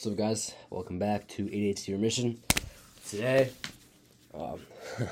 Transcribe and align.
What's 0.00 0.12
up, 0.12 0.16
guys? 0.16 0.54
Welcome 0.70 0.98
back 0.98 1.28
to 1.28 1.44
ADHD 1.44 1.88
Remission. 1.88 2.40
Today, 3.06 3.50
um, 4.32 4.58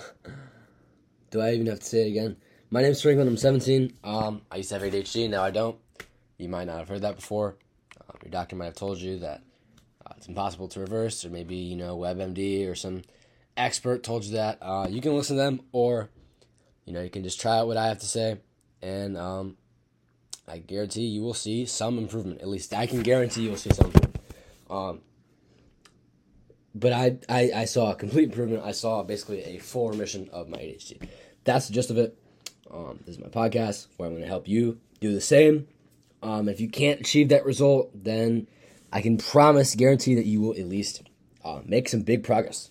do 1.30 1.42
I 1.42 1.52
even 1.52 1.66
have 1.66 1.80
to 1.80 1.84
say 1.84 2.06
it 2.06 2.12
again? 2.12 2.38
My 2.70 2.80
name's 2.80 3.02
Franklin. 3.02 3.28
I'm 3.28 3.36
17. 3.36 3.92
Um, 4.02 4.40
I 4.50 4.56
used 4.56 4.70
to 4.70 4.78
have 4.78 4.90
ADHD. 4.90 5.28
Now 5.28 5.44
I 5.44 5.50
don't. 5.50 5.76
You 6.38 6.48
might 6.48 6.68
not 6.68 6.78
have 6.78 6.88
heard 6.88 7.02
that 7.02 7.16
before. 7.16 7.56
Um, 8.00 8.16
your 8.22 8.30
doctor 8.30 8.56
might 8.56 8.64
have 8.64 8.76
told 8.76 8.96
you 8.96 9.18
that 9.18 9.42
uh, 10.06 10.14
it's 10.16 10.26
impossible 10.26 10.68
to 10.68 10.80
reverse, 10.80 11.22
or 11.22 11.28
maybe 11.28 11.56
you 11.56 11.76
know 11.76 11.98
WebMD 11.98 12.66
or 12.66 12.74
some 12.74 13.02
expert 13.58 14.02
told 14.02 14.24
you 14.24 14.36
that. 14.36 14.56
Uh, 14.62 14.86
you 14.88 15.02
can 15.02 15.14
listen 15.14 15.36
to 15.36 15.42
them, 15.42 15.60
or 15.72 16.08
you 16.86 16.94
know 16.94 17.02
you 17.02 17.10
can 17.10 17.24
just 17.24 17.38
try 17.38 17.58
out 17.58 17.66
what 17.66 17.76
I 17.76 17.88
have 17.88 17.98
to 17.98 18.06
say, 18.06 18.38
and 18.80 19.18
um, 19.18 19.58
I 20.50 20.56
guarantee 20.56 21.08
you 21.08 21.20
will 21.20 21.34
see 21.34 21.66
some 21.66 21.98
improvement. 21.98 22.40
At 22.40 22.48
least 22.48 22.72
I 22.72 22.86
can 22.86 23.02
guarantee 23.02 23.42
you 23.42 23.50
will 23.50 23.58
see 23.58 23.68
some 23.68 23.84
improvement. 23.88 24.07
Um, 24.70 25.00
but 26.74 26.92
I, 26.92 27.18
I, 27.28 27.50
I 27.54 27.64
saw 27.64 27.92
a 27.92 27.94
complete 27.94 28.24
improvement. 28.24 28.62
I 28.64 28.72
saw 28.72 29.02
basically 29.02 29.42
a 29.42 29.58
full 29.58 29.90
remission 29.90 30.28
of 30.32 30.48
my 30.48 30.58
ADHD. 30.58 31.08
That's 31.44 31.68
the 31.68 31.74
gist 31.74 31.90
of 31.90 31.98
it. 31.98 32.16
Um, 32.70 33.00
this 33.06 33.16
is 33.16 33.20
my 33.20 33.28
podcast 33.28 33.86
where 33.96 34.06
I'm 34.06 34.14
going 34.14 34.22
to 34.22 34.28
help 34.28 34.46
you 34.46 34.78
do 35.00 35.12
the 35.12 35.20
same. 35.20 35.66
Um, 36.22 36.48
if 36.48 36.60
you 36.60 36.68
can't 36.68 37.00
achieve 37.00 37.30
that 37.30 37.44
result, 37.44 37.90
then 37.94 38.46
I 38.92 39.00
can 39.00 39.18
promise, 39.18 39.74
guarantee 39.74 40.14
that 40.16 40.26
you 40.26 40.40
will 40.40 40.52
at 40.52 40.66
least 40.66 41.02
uh, 41.44 41.60
make 41.64 41.88
some 41.88 42.02
big 42.02 42.24
progress. 42.24 42.70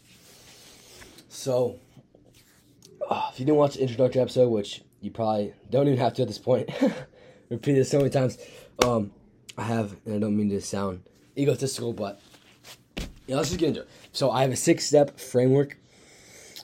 So, 1.30 1.80
uh, 3.09 3.30
if 3.31 3.39
you 3.39 3.45
didn't 3.45 3.58
watch 3.58 3.75
the 3.75 3.81
introductory 3.81 4.22
episode, 4.22 4.50
which 4.50 4.84
you 5.02 5.11
probably 5.11 5.53
don't 5.70 5.88
even 5.88 6.00
have 6.00 6.14
to 6.16 6.23
at 6.23 6.27
this 6.27 6.39
point, 6.39 6.70
repeat 7.50 7.73
this 7.73 7.89
so 7.89 8.00
many 8.00 8.09
times, 8.09 8.38
um, 8.84 9.11
I 9.58 9.64
have, 9.64 9.95
and 10.05 10.16
I 10.16 10.20
don't 10.20 10.36
mean 10.38 10.50
to 10.50 10.61
sound 10.61 11.03
egotistical, 11.38 11.94
but 11.94 12.20
yeah, 13.27 13.36
let's 13.36 13.50
just 13.50 13.59
get 13.59 13.70
into 13.70 13.82
it. 13.82 13.90
So 14.12 14.32
I 14.32 14.41
have 14.41 14.52
a 14.52 14.55
six 14.55 14.86
step 14.86 15.20
framework. 15.20 15.78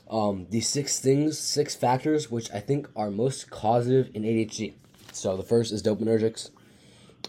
Um, 0.10 0.48
these 0.50 0.68
six 0.68 1.00
things, 1.00 1.40
six 1.40 1.76
factors, 1.76 2.30
which 2.30 2.52
I 2.52 2.60
think 2.60 2.88
are 2.96 3.10
most 3.10 3.50
causative 3.50 4.12
in 4.14 4.24
ADHD. 4.24 4.74
So 5.12 5.38
the 5.38 5.44
first 5.44 5.72
is 5.72 5.82
dopaminergics. 5.82 6.50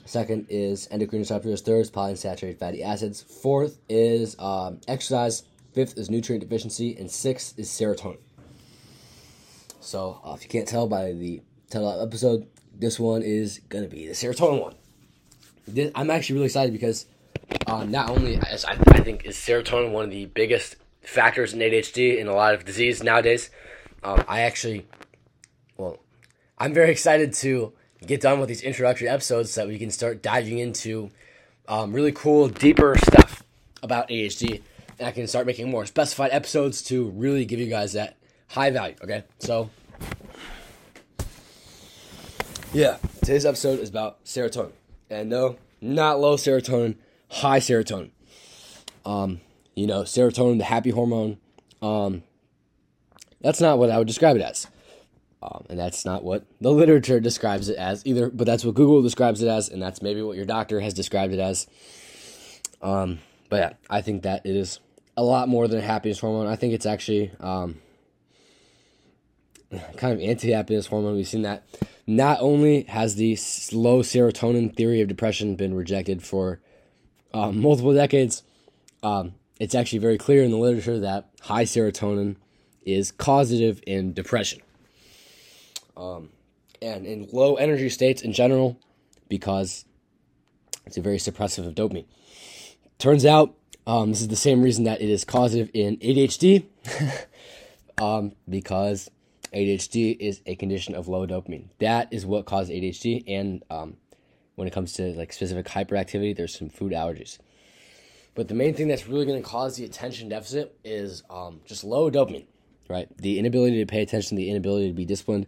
Second 0.07 0.47
is 0.49 0.89
endocrine 0.91 1.23
disruptors. 1.23 1.61
Third 1.61 1.81
is 1.81 1.91
polyunsaturated 1.91 2.59
fatty 2.59 2.83
acids. 2.83 3.23
Fourth 3.23 3.79
is 3.89 4.37
um, 4.39 4.81
exercise. 4.87 5.45
Fifth 5.73 5.97
is 5.99 6.11
nutrient 6.11 6.43
deficiency, 6.43 6.97
and 6.97 7.11
sixth 7.11 7.59
is 7.59 7.69
serotonin. 7.69 8.19
So 9.81 10.21
uh, 10.25 10.35
if 10.35 10.43
you 10.43 10.49
can't 10.49 10.69
tell 10.69 10.87
by 10.87 11.13
the 11.13 11.43
title 11.71 12.01
episode, 12.01 12.47
this 12.79 13.01
one 13.01 13.23
is 13.23 13.61
gonna 13.69 13.89
be 13.89 14.07
the 14.07 14.13
serotonin 14.13 14.61
one. 14.61 14.75
This, 15.67 15.91
I'm 15.95 16.11
actually 16.11 16.35
really 16.35 16.47
excited 16.47 16.73
because 16.73 17.07
um, 17.67 17.91
not 17.91 18.11
only 18.11 18.37
as 18.37 18.65
I, 18.65 18.73
I 18.73 19.01
think 19.01 19.25
is 19.25 19.37
serotonin 19.37 19.91
one 19.91 20.05
of 20.05 20.11
the 20.11 20.27
biggest 20.27 20.77
factors 21.03 21.53
in 21.53 21.61
ADHD 21.61 22.19
in 22.19 22.29
a 22.29 22.35
lot 22.35 22.55
of 22.55 22.65
disease 22.65 23.03
nowadays. 23.03 23.51
Um, 24.03 24.25
I 24.29 24.43
actually, 24.43 24.87
well, 25.77 25.99
I'm 26.59 26.75
very 26.75 26.91
excited 26.91 27.33
to 27.35 27.73
get 28.07 28.21
done 28.21 28.39
with 28.39 28.49
these 28.49 28.63
introductory 28.63 29.09
episodes 29.09 29.51
so 29.51 29.63
that 29.63 29.69
we 29.69 29.79
can 29.79 29.91
start 29.91 30.23
diving 30.23 30.59
into 30.59 31.11
um, 31.69 31.93
really 31.93 32.13
cool, 32.13 32.49
deeper 32.49 32.97
stuff 32.99 33.43
about 33.83 34.09
ADHD, 34.09 34.63
and 34.99 35.09
I 35.09 35.11
can 35.11 35.27
start 35.27 35.47
making 35.47 35.71
more 35.71 35.87
specified 35.87 36.31
episodes 36.33 36.83
to 36.85 37.11
really 37.11 37.45
give 37.45 37.61
you 37.61 37.67
guys 37.67 37.95
that 37.95 38.17
high 38.49 38.71
value. 38.71 38.95
Okay, 39.03 39.25
so 39.39 39.71
yeah, 42.73 42.99
today's 43.21 43.47
episode 43.47 43.81
is 43.81 43.89
about 43.89 44.23
serotonin, 44.25 44.73
and 45.09 45.31
no, 45.31 45.57
not 45.81 46.21
low 46.21 46.37
serotonin 46.37 46.97
high 47.35 47.59
serotonin. 47.59 48.11
Um, 49.05 49.41
you 49.75 49.87
know, 49.87 50.03
serotonin, 50.03 50.59
the 50.59 50.65
happy 50.65 50.91
hormone. 50.91 51.39
Um, 51.83 52.23
that's 53.41 53.61
not 53.61 53.79
what 53.79 53.91
I 53.91 53.99
would 53.99 54.07
describe 54.07 54.37
it 54.37 54.43
as. 54.43 54.67
Um, 55.43 55.67
and 55.69 55.79
that's 55.79 56.07
not 56.07 56.25
what 56.25 56.47
the 56.61 56.71
literature 56.71 57.21
describes 57.21 57.69
it 57.69 57.77
as 57.77 58.07
either, 58.07 58.31
but 58.31 58.47
that's 58.47 58.65
what 58.65 58.75
Google 58.75 59.03
describes 59.03 59.43
it 59.43 59.49
as, 59.49 59.69
and 59.69 59.83
that's 59.83 60.01
maybe 60.01 60.23
what 60.23 60.37
your 60.37 60.47
doctor 60.47 60.81
has 60.81 60.95
described 60.95 61.35
it 61.35 61.41
as. 61.41 61.67
Um, 62.81 63.19
but 63.51 63.57
yeah, 63.57 63.73
I 63.91 64.01
think 64.01 64.23
that 64.23 64.47
it 64.47 64.57
is 64.57 64.81
a 65.17 65.23
lot 65.23 65.49
more 65.49 65.69
than 65.69 65.81
a 65.81 65.83
happiness 65.83 66.21
hormone. 66.21 66.47
I 66.47 66.57
think 66.57 66.73
it's 66.73 66.87
actually 66.87 67.31
um, 67.41 67.77
kind 69.97 70.15
of 70.15 70.21
anti-happiness 70.21 70.87
hormone. 70.87 71.17
We've 71.17 71.29
seen 71.29 71.43
that. 71.43 71.67
Not 72.07 72.39
only 72.41 72.85
has 72.85 73.17
the 73.17 73.37
low 73.73 74.01
serotonin 74.01 74.75
theory 74.75 75.03
of 75.03 75.09
depression 75.09 75.57
been 75.57 75.75
rejected 75.75 76.23
for 76.23 76.61
um, 77.35 77.61
multiple 77.61 77.93
decades, 77.93 78.43
um, 79.03 79.35
it's 79.61 79.75
actually 79.75 79.99
very 79.99 80.17
clear 80.17 80.43
in 80.43 80.51
the 80.51 80.57
literature 80.57 81.01
that 81.01 81.29
high 81.43 81.65
serotonin 81.65 82.37
is 82.87 83.13
causative 83.13 83.83
in 83.87 84.15
depression. 84.15 84.61
Um, 85.97 86.31
and 86.81 87.05
in 87.07 87.29
low 87.33 87.57
energy 87.57 87.89
states 87.89 88.23
in 88.23 88.33
general, 88.33 88.79
because 89.29 89.85
it's 90.87 90.97
a 90.97 91.01
very 91.01 91.19
suppressive 91.19 91.67
of 91.67 91.75
dopamine. 91.75 92.07
Turns 92.99 93.27
out 93.27 93.55
um, 93.87 94.11
this 94.11 94.21
is 94.21 94.29
the 94.29 94.37
same 94.37 94.63
reason 94.63 94.85
that 94.85 95.01
it 95.01 95.11
is 95.11 95.25
causative 95.25 95.71
in 95.75 95.97
ADHD, 95.99 96.65
um, 97.99 98.33
because 98.49 99.11
ADHD 99.53 100.17
is 100.19 100.41
a 100.47 100.55
condition 100.57 100.95
of 100.95 101.09
low 101.09 101.27
dopamine. 101.27 101.69
That 101.81 102.13
is 102.13 102.25
what 102.25 102.47
causes 102.47 102.71
ADHD, 102.71 103.25
and 103.27 103.63
um, 103.71 103.97
when 104.55 104.69
it 104.69 104.73
comes 104.73 104.93
to 104.95 105.13
like 105.15 105.33
specific 105.33 105.67
hyperactivity, 105.67 106.37
there's 106.37 106.57
some 106.57 106.69
food 106.69 106.93
allergies. 106.93 107.39
But 108.35 108.49
the 108.49 108.55
main 108.55 108.75
thing 108.75 108.89
that's 108.89 109.07
really 109.07 109.27
going 109.27 109.41
to 109.41 109.49
cause 109.49 109.77
the 109.77 109.85
attention 109.85 110.29
deficit 110.29 110.77
is 110.85 111.23
um, 111.31 111.61
just 111.67 111.85
low 111.85 112.11
dopamine, 112.11 112.47
right? 112.89 113.09
The 113.17 113.39
inability 113.39 113.79
to 113.79 113.87
pay 113.87 114.03
attention, 114.03 114.37
the 114.37 114.51
inability 114.51 114.89
to 114.89 114.95
be 114.95 115.05
disciplined, 115.05 115.47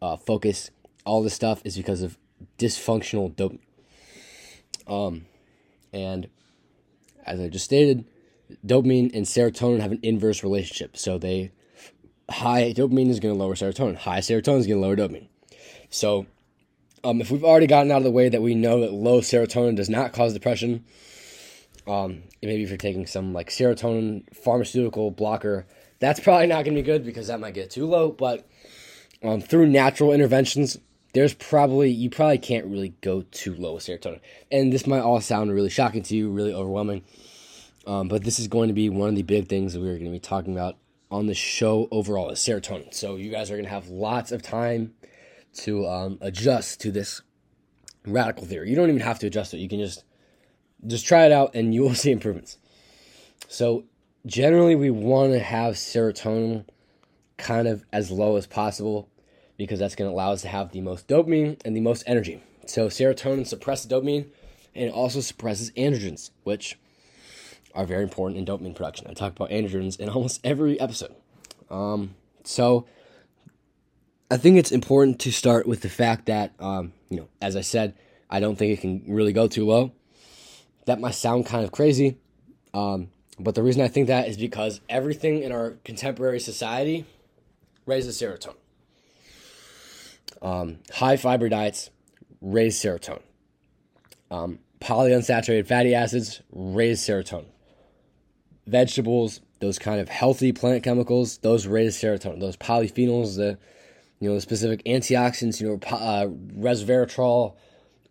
uh, 0.00 0.16
focus, 0.16 0.70
all 1.04 1.22
this 1.22 1.34
stuff 1.34 1.60
is 1.64 1.76
because 1.76 2.02
of 2.02 2.16
dysfunctional 2.58 3.34
dopamine. 3.34 3.58
Um, 4.86 5.26
and 5.92 6.28
as 7.26 7.40
I 7.40 7.48
just 7.48 7.64
stated, 7.64 8.04
dopamine 8.64 9.14
and 9.14 9.26
serotonin 9.26 9.80
have 9.80 9.92
an 9.92 10.00
inverse 10.02 10.42
relationship. 10.42 10.96
So 10.96 11.18
they 11.18 11.52
high 12.30 12.72
dopamine 12.72 13.08
is 13.08 13.20
going 13.20 13.34
to 13.34 13.38
lower 13.38 13.54
serotonin. 13.54 13.96
High 13.96 14.20
serotonin 14.20 14.58
is 14.58 14.66
going 14.66 14.80
to 14.80 14.86
lower 14.86 14.96
dopamine. 14.96 15.28
So 15.90 16.26
um, 17.04 17.20
if 17.20 17.30
we've 17.30 17.44
already 17.44 17.66
gotten 17.66 17.92
out 17.92 17.98
of 17.98 18.04
the 18.04 18.10
way 18.10 18.28
that 18.28 18.42
we 18.42 18.54
know 18.54 18.80
that 18.80 18.92
low 18.92 19.20
serotonin 19.20 19.76
does 19.76 19.90
not 19.90 20.12
cause 20.12 20.32
depression, 20.32 20.84
um, 21.86 22.22
maybe 22.42 22.62
if 22.62 22.70
you're 22.70 22.78
taking 22.78 23.06
some 23.06 23.32
like 23.32 23.50
serotonin 23.50 24.24
pharmaceutical 24.34 25.10
blocker, 25.10 25.66
that's 26.00 26.20
probably 26.20 26.46
not 26.46 26.64
going 26.64 26.74
to 26.74 26.82
be 26.82 26.86
good 26.86 27.04
because 27.04 27.26
that 27.26 27.40
might 27.40 27.54
get 27.54 27.70
too 27.70 27.86
low. 27.86 28.10
But 28.10 28.48
um, 29.22 29.40
through 29.40 29.66
natural 29.66 30.12
interventions, 30.12 30.78
there's 31.12 31.34
probably 31.34 31.90
you 31.90 32.10
probably 32.10 32.38
can't 32.38 32.66
really 32.66 32.94
go 33.02 33.22
too 33.30 33.54
low 33.54 33.74
with 33.74 33.84
serotonin. 33.84 34.20
And 34.50 34.72
this 34.72 34.86
might 34.86 35.00
all 35.00 35.20
sound 35.20 35.52
really 35.52 35.70
shocking 35.70 36.02
to 36.04 36.16
you, 36.16 36.30
really 36.30 36.54
overwhelming. 36.54 37.04
Um, 37.86 38.08
but 38.08 38.24
this 38.24 38.38
is 38.38 38.48
going 38.48 38.68
to 38.68 38.74
be 38.74 38.88
one 38.88 39.10
of 39.10 39.14
the 39.14 39.22
big 39.22 39.48
things 39.48 39.74
that 39.74 39.80
we're 39.80 39.98
going 39.98 40.06
to 40.06 40.10
be 40.10 40.18
talking 40.18 40.54
about 40.54 40.76
on 41.10 41.26
the 41.26 41.34
show 41.34 41.86
overall 41.90 42.30
is 42.30 42.38
serotonin. 42.38 42.94
So 42.94 43.16
you 43.16 43.30
guys 43.30 43.50
are 43.50 43.54
going 43.54 43.66
to 43.66 43.70
have 43.70 43.88
lots 43.88 44.32
of 44.32 44.40
time 44.40 44.94
to 45.54 45.86
um, 45.86 46.18
adjust 46.20 46.80
to 46.82 46.90
this 46.90 47.22
radical 48.06 48.44
theory. 48.44 48.70
You 48.70 48.76
don't 48.76 48.88
even 48.88 49.00
have 49.00 49.18
to 49.20 49.26
adjust 49.26 49.54
it. 49.54 49.58
You 49.58 49.68
can 49.68 49.78
just 49.78 50.04
just 50.86 51.06
try 51.06 51.24
it 51.24 51.32
out 51.32 51.54
and 51.54 51.74
you 51.74 51.82
will 51.82 51.94
see 51.94 52.10
improvements. 52.10 52.58
So 53.48 53.84
generally 54.26 54.74
we 54.74 54.90
want 54.90 55.32
to 55.32 55.38
have 55.38 55.74
serotonin 55.74 56.66
kind 57.36 57.66
of 57.66 57.84
as 57.92 58.10
low 58.10 58.36
as 58.36 58.46
possible 58.46 59.08
because 59.56 59.78
that's 59.78 59.94
going 59.94 60.10
to 60.10 60.14
allow 60.14 60.32
us 60.32 60.42
to 60.42 60.48
have 60.48 60.72
the 60.72 60.80
most 60.80 61.08
dopamine 61.08 61.60
and 61.64 61.76
the 61.76 61.80
most 61.80 62.04
energy. 62.06 62.42
So 62.66 62.88
serotonin 62.88 63.46
suppresses 63.46 63.90
dopamine 63.90 64.26
and 64.74 64.88
it 64.88 64.92
also 64.92 65.20
suppresses 65.20 65.70
androgens, 65.72 66.30
which 66.42 66.78
are 67.74 67.84
very 67.84 68.02
important 68.02 68.38
in 68.38 68.46
dopamine 68.46 68.74
production. 68.74 69.06
I 69.08 69.14
talk 69.14 69.32
about 69.32 69.50
androgens 69.50 69.98
in 69.98 70.08
almost 70.10 70.40
every 70.44 70.78
episode. 70.80 71.14
Um, 71.70 72.14
so 72.44 72.86
I 74.34 74.36
think 74.36 74.58
it's 74.58 74.72
important 74.72 75.20
to 75.20 75.30
start 75.30 75.64
with 75.64 75.82
the 75.82 75.88
fact 75.88 76.26
that, 76.26 76.54
um, 76.58 76.92
you 77.08 77.18
know, 77.18 77.28
as 77.40 77.54
I 77.54 77.60
said, 77.60 77.94
I 78.28 78.40
don't 78.40 78.56
think 78.56 78.76
it 78.76 78.80
can 78.80 79.04
really 79.06 79.32
go 79.32 79.46
too 79.46 79.64
low. 79.64 79.92
That 80.86 80.98
might 80.98 81.14
sound 81.14 81.46
kind 81.46 81.64
of 81.64 81.70
crazy, 81.70 82.16
um, 82.74 83.10
but 83.38 83.54
the 83.54 83.62
reason 83.62 83.80
I 83.80 83.86
think 83.86 84.08
that 84.08 84.26
is 84.26 84.36
because 84.36 84.80
everything 84.88 85.44
in 85.44 85.52
our 85.52 85.76
contemporary 85.84 86.40
society 86.40 87.06
raises 87.86 88.20
serotonin. 88.20 88.56
Um, 90.42 90.78
high 90.92 91.16
fiber 91.16 91.48
diets 91.48 91.90
raise 92.40 92.76
serotonin. 92.76 93.22
Um, 94.32 94.58
polyunsaturated 94.80 95.68
fatty 95.68 95.94
acids 95.94 96.42
raise 96.50 97.00
serotonin. 97.00 97.46
Vegetables, 98.66 99.42
those 99.60 99.78
kind 99.78 100.00
of 100.00 100.08
healthy 100.08 100.50
plant 100.50 100.82
chemicals, 100.82 101.38
those 101.38 101.68
raise 101.68 101.96
serotonin. 101.96 102.40
Those 102.40 102.56
polyphenols, 102.56 103.36
the 103.36 103.58
you 104.20 104.30
know, 104.30 104.38
specific 104.38 104.82
antioxidants, 104.84 105.60
you 105.60 105.68
know, 105.68 105.96
uh, 105.96 106.26
resveratrol, 106.58 107.54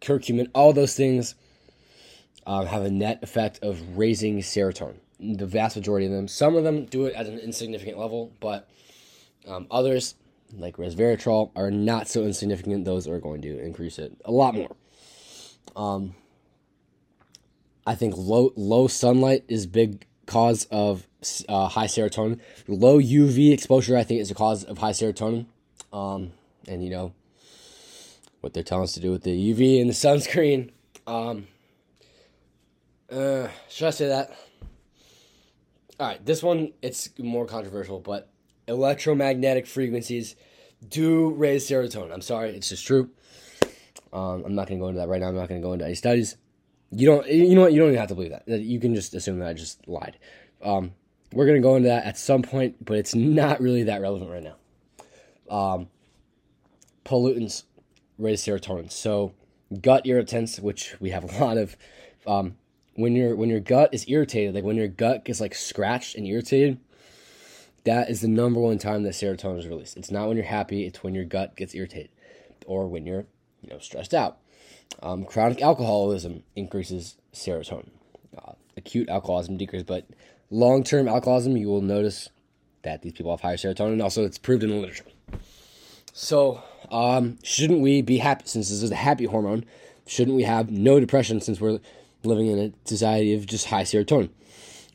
curcumin, 0.02 0.50
all 0.54 0.74
those 0.74 0.96
things 0.96 1.36
um, 2.46 2.66
have 2.66 2.84
a 2.84 2.92
net 2.92 3.20
effect 3.24 3.60
of 3.62 3.98
raising 3.98 4.40
serotonin. 4.40 4.98
The 5.20 5.46
vast 5.46 5.76
majority 5.76 6.06
of 6.08 6.12
them. 6.12 6.28
Some 6.28 6.56
of 6.56 6.64
them 6.64 6.86
do 6.86 7.06
it 7.06 7.16
at 7.16 7.28
an 7.28 7.40
insignificant 7.40 7.98
level, 7.98 8.34
but 8.42 8.70
um, 9.48 9.68
others, 9.72 10.16
like 10.58 10.78
resveratrol, 10.78 11.52
are 11.56 11.72
not 11.72 12.08
so 12.08 12.24
insignificant. 12.24 12.84
Those 12.84 13.08
are 13.08 13.20
going 13.20 13.42
to 13.44 13.60
increase 13.60 13.98
it 14.00 14.14
a 14.26 14.32
lot 14.32 14.54
more. 14.54 14.76
Um, 15.76 16.16
I 17.86 17.96
think 17.96 18.16
low 18.18 18.52
low 18.56 18.88
sunlight 18.88 19.44
is 19.48 19.66
big 19.66 20.06
cause 20.26 20.66
of 20.66 21.08
uh, 21.48 21.68
high 21.70 21.88
serotonin. 21.88 22.40
Low 22.68 23.00
UV 23.00 23.52
exposure, 23.54 23.98
I 23.98 24.04
think, 24.04 24.22
is 24.22 24.32
a 24.32 24.36
cause 24.36 24.64
of 24.64 24.78
high 24.78 24.92
serotonin. 24.92 25.46
Um, 25.94 26.32
and 26.68 26.84
you 26.84 26.90
know 26.90 27.14
what 28.42 28.54
they're 28.54 28.64
telling 28.64 28.84
us 28.84 28.94
to 28.94 29.00
do 29.00 29.12
with 29.12 29.24
the 29.24 29.54
UV 29.54 29.80
and 29.80 29.90
the 29.90 29.94
sunscreen. 29.94 30.72
Um, 31.08 31.48
uh, 33.10 33.48
should 33.70 33.88
I 33.88 33.92
say 33.92 34.08
that? 34.08 34.36
All 36.00 36.08
right, 36.08 36.26
this 36.26 36.44
one 36.44 36.74
it's 36.82 37.10
more 37.20 37.46
controversial, 37.46 38.00
but 38.00 38.30
electromagnetic 38.68 39.68
frequencies 39.68 40.36
do 40.88 41.30
raise 41.36 41.70
serotonin. 41.70 42.12
I'm 42.12 42.22
sorry, 42.22 42.50
it's 42.50 42.70
just 42.70 42.86
true. 42.86 43.12
Um, 44.12 44.44
I'm 44.46 44.56
not 44.56 44.68
going 44.68 44.80
to 44.80 44.84
go 44.84 44.90
into 44.90 45.00
that 45.00 45.08
right 45.08 45.22
now. 45.22 45.28
I'm 45.28 45.36
not 45.36 45.48
going 45.48 45.62
to 45.62 45.66
go 45.66 45.74
into 45.74 45.86
any 45.86 45.96
studies. 45.96 46.36
You 46.92 47.08
don't. 47.08 47.28
You 47.28 47.56
know 47.56 47.62
what? 47.62 47.74
You 47.74 47.80
don't 47.80 47.90
even 47.90 48.00
have 48.00 48.10
to 48.10 48.16
believe 48.16 48.32
that. 48.32 48.48
You 48.48 48.80
can 48.80 48.94
just 48.94 49.14
assume 49.14 49.40
that 49.40 49.48
I 49.48 49.54
just 49.54 49.88
lied. 49.88 50.18
Um, 50.62 50.92
we're 51.32 51.46
going 51.46 51.62
to 51.62 51.66
go 51.66 51.76
into 51.76 51.90
that 51.90 52.06
at 52.06 52.18
some 52.18 52.42
point, 52.42 52.84
but 52.84 52.98
it's 52.98 53.16
not 53.16 53.62
really 53.62 53.84
that 53.84 54.02
relevant 54.02 54.30
right 54.30 54.44
now. 54.44 54.56
Um, 55.50 55.88
pollutants 57.06 57.64
raise 58.18 58.42
serotonin. 58.42 58.92
So 58.92 59.34
gut 59.82 60.06
irritants, 60.06 60.60
which 60.60 60.96
we 61.00 61.12
have 61.12 61.24
a 61.24 61.40
lot 61.44 61.58
of, 61.58 61.76
um, 62.26 62.56
when 62.96 63.16
your 63.16 63.36
when 63.36 63.50
your 63.50 63.60
gut 63.60 63.90
is 63.92 64.06
irritated, 64.08 64.54
like 64.54 64.64
when 64.64 64.76
your 64.76 64.88
gut 64.88 65.26
gets 65.26 65.42
like 65.42 65.56
scratched 65.56 66.16
and 66.16 66.28
irritated, 66.28 66.80
that 67.86 68.10
is 68.10 68.22
the 68.22 68.28
number 68.28 68.60
one 68.60 68.78
time 68.78 69.04
that 69.04 69.14
serotonin 69.14 69.60
is 69.60 69.68
released. 69.68 69.98
It's 69.98 70.12
not 70.12 70.28
when 70.28 70.38
you're 70.38 70.46
happy; 70.46 70.86
it's 70.86 71.04
when 71.04 71.16
your 71.16 71.26
gut 71.26 71.56
gets 71.56 71.74
irritated, 71.74 72.12
or 72.66 72.88
when 72.88 73.06
you're 73.06 73.26
you 73.62 73.70
know 73.70 73.80
stressed 73.80 74.14
out. 74.14 74.38
Um, 75.02 75.26
chronic 75.26 75.62
alcoholism 75.62 76.44
increases 76.56 77.16
serotonin. 77.34 77.90
Uh, 78.38 78.54
acute 78.78 79.10
alcoholism 79.10 79.58
decreases, 79.58 79.86
but 79.86 80.08
long 80.50 80.84
term 80.84 81.08
alcoholism, 81.08 81.58
you 81.58 81.68
will 81.68 81.82
notice 81.82 82.30
that 82.84 83.02
these 83.02 83.14
people 83.14 83.32
have 83.32 83.42
higher 83.42 83.58
serotonin. 83.58 84.04
Also, 84.04 84.24
it's 84.24 84.38
proved 84.38 84.64
in 84.64 84.70
the 84.70 84.76
literature. 84.76 85.06
So, 86.14 86.64
um, 86.92 87.40
shouldn't 87.44 87.82
we 87.82 88.02
be 88.02 88.18
happy 88.18 88.44
since 88.46 88.70
this 88.70 88.84
is 88.84 88.92
a 88.92 88.96
happy 88.96 89.26
hormone? 89.26 89.66
Shouldn't 90.06 90.36
we 90.36 90.44
have 90.44 90.70
no 90.70 91.00
depression 91.00 91.42
since 91.42 91.60
we're 91.60 91.80
living 92.26 92.48
in 92.48 92.60
a 92.60 92.74
society 92.88 93.34
of 93.34 93.46
just 93.46 93.68
high 93.68 93.84
serotonin. 93.84 94.30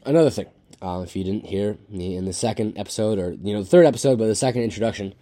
Another 0.05 0.31
thing, 0.31 0.47
uh, 0.81 1.03
if 1.05 1.15
you 1.15 1.25
didn't 1.25 1.47
hear 1.47 1.77
me 1.89 2.17
in 2.17 2.25
the 2.25 2.33
second 2.33 2.79
episode, 2.79 3.19
or 3.19 3.33
you 3.33 3.53
know 3.53 3.63
the 3.63 3.69
third 3.69 3.87
episode, 3.87 4.19
but 4.19 4.27
the 4.27 4.35
second 4.35 4.63
introduction, 4.63 5.15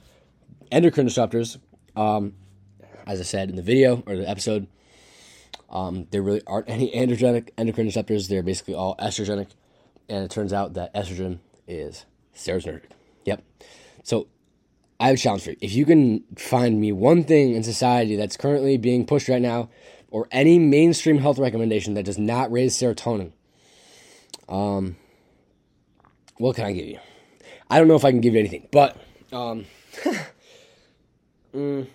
endocrine 0.70 1.06
disruptors. 1.06 1.58
Um, 1.94 2.34
as 3.06 3.20
I 3.20 3.24
said 3.24 3.50
in 3.50 3.56
the 3.56 3.62
video 3.62 4.02
or 4.06 4.16
the 4.16 4.28
episode, 4.28 4.66
um, 5.70 6.06
there 6.10 6.22
really 6.22 6.42
aren't 6.46 6.68
any 6.68 6.90
androgenic 6.90 7.50
endocrine 7.56 7.88
disruptors. 7.88 8.28
They're 8.28 8.42
basically 8.42 8.74
all 8.74 8.96
estrogenic, 8.96 9.48
and 10.08 10.24
it 10.24 10.30
turns 10.30 10.52
out 10.52 10.74
that 10.74 10.94
estrogen 10.94 11.38
is 11.66 12.04
serotonergic. 12.34 12.90
Yep. 13.24 13.42
So 14.02 14.28
I 14.98 15.08
have 15.08 15.16
a 15.16 15.18
challenge 15.18 15.44
for 15.44 15.50
you. 15.50 15.56
If 15.60 15.74
you 15.74 15.84
can 15.84 16.24
find 16.36 16.80
me 16.80 16.92
one 16.92 17.24
thing 17.24 17.54
in 17.54 17.62
society 17.62 18.16
that's 18.16 18.36
currently 18.36 18.78
being 18.78 19.04
pushed 19.04 19.28
right 19.28 19.42
now 19.42 19.68
or 20.10 20.26
any 20.30 20.58
mainstream 20.58 21.18
health 21.18 21.38
recommendation 21.38 21.94
that 21.94 22.04
does 22.04 22.18
not 22.18 22.50
raise 22.50 22.76
serotonin, 22.76 23.32
um, 24.48 24.96
what 26.38 26.56
can 26.56 26.64
I 26.64 26.72
give 26.72 26.86
you? 26.86 26.98
I 27.68 27.78
don't 27.78 27.88
know 27.88 27.96
if 27.96 28.04
I 28.04 28.10
can 28.10 28.20
give 28.20 28.34
you 28.34 28.40
anything, 28.40 28.68
but 28.70 28.96
um, 29.32 29.66
mm, 31.54 31.86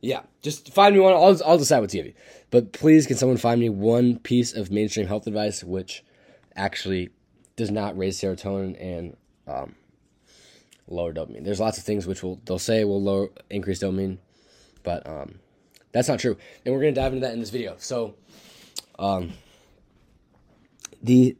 yeah, 0.00 0.22
just 0.42 0.72
find 0.74 0.94
me 0.94 1.00
one. 1.00 1.12
I'll, 1.14 1.40
I'll 1.46 1.58
decide 1.58 1.80
what 1.80 1.90
to 1.90 1.96
give 1.96 2.06
you. 2.06 2.14
But 2.50 2.72
please, 2.72 3.06
can 3.06 3.16
someone 3.16 3.38
find 3.38 3.60
me 3.60 3.70
one 3.70 4.18
piece 4.18 4.54
of 4.54 4.70
mainstream 4.70 5.06
health 5.06 5.26
advice 5.26 5.64
which 5.64 6.04
actually 6.56 7.10
does 7.56 7.70
not 7.70 7.96
raise 7.96 8.20
serotonin 8.20 8.76
and 8.80 9.16
um, 9.46 9.74
lower 10.92 11.12
dopamine? 11.12 11.44
There's 11.44 11.60
lots 11.60 11.78
of 11.78 11.84
things 11.84 12.06
which 12.06 12.22
will 12.22 12.40
they'll 12.44 12.58
say 12.58 12.84
will 12.84 13.02
lower 13.02 13.30
increase 13.50 13.80
dopamine, 13.80 14.18
but 14.82 15.06
um, 15.06 15.40
that's 15.92 16.08
not 16.08 16.18
true. 16.18 16.36
And 16.64 16.74
we're 16.74 16.80
to 16.82 16.92
dive 16.92 17.12
into 17.12 17.26
that 17.26 17.34
in 17.34 17.40
this 17.40 17.50
video. 17.50 17.76
So, 17.78 18.14
um, 18.98 19.32
the 21.02 21.36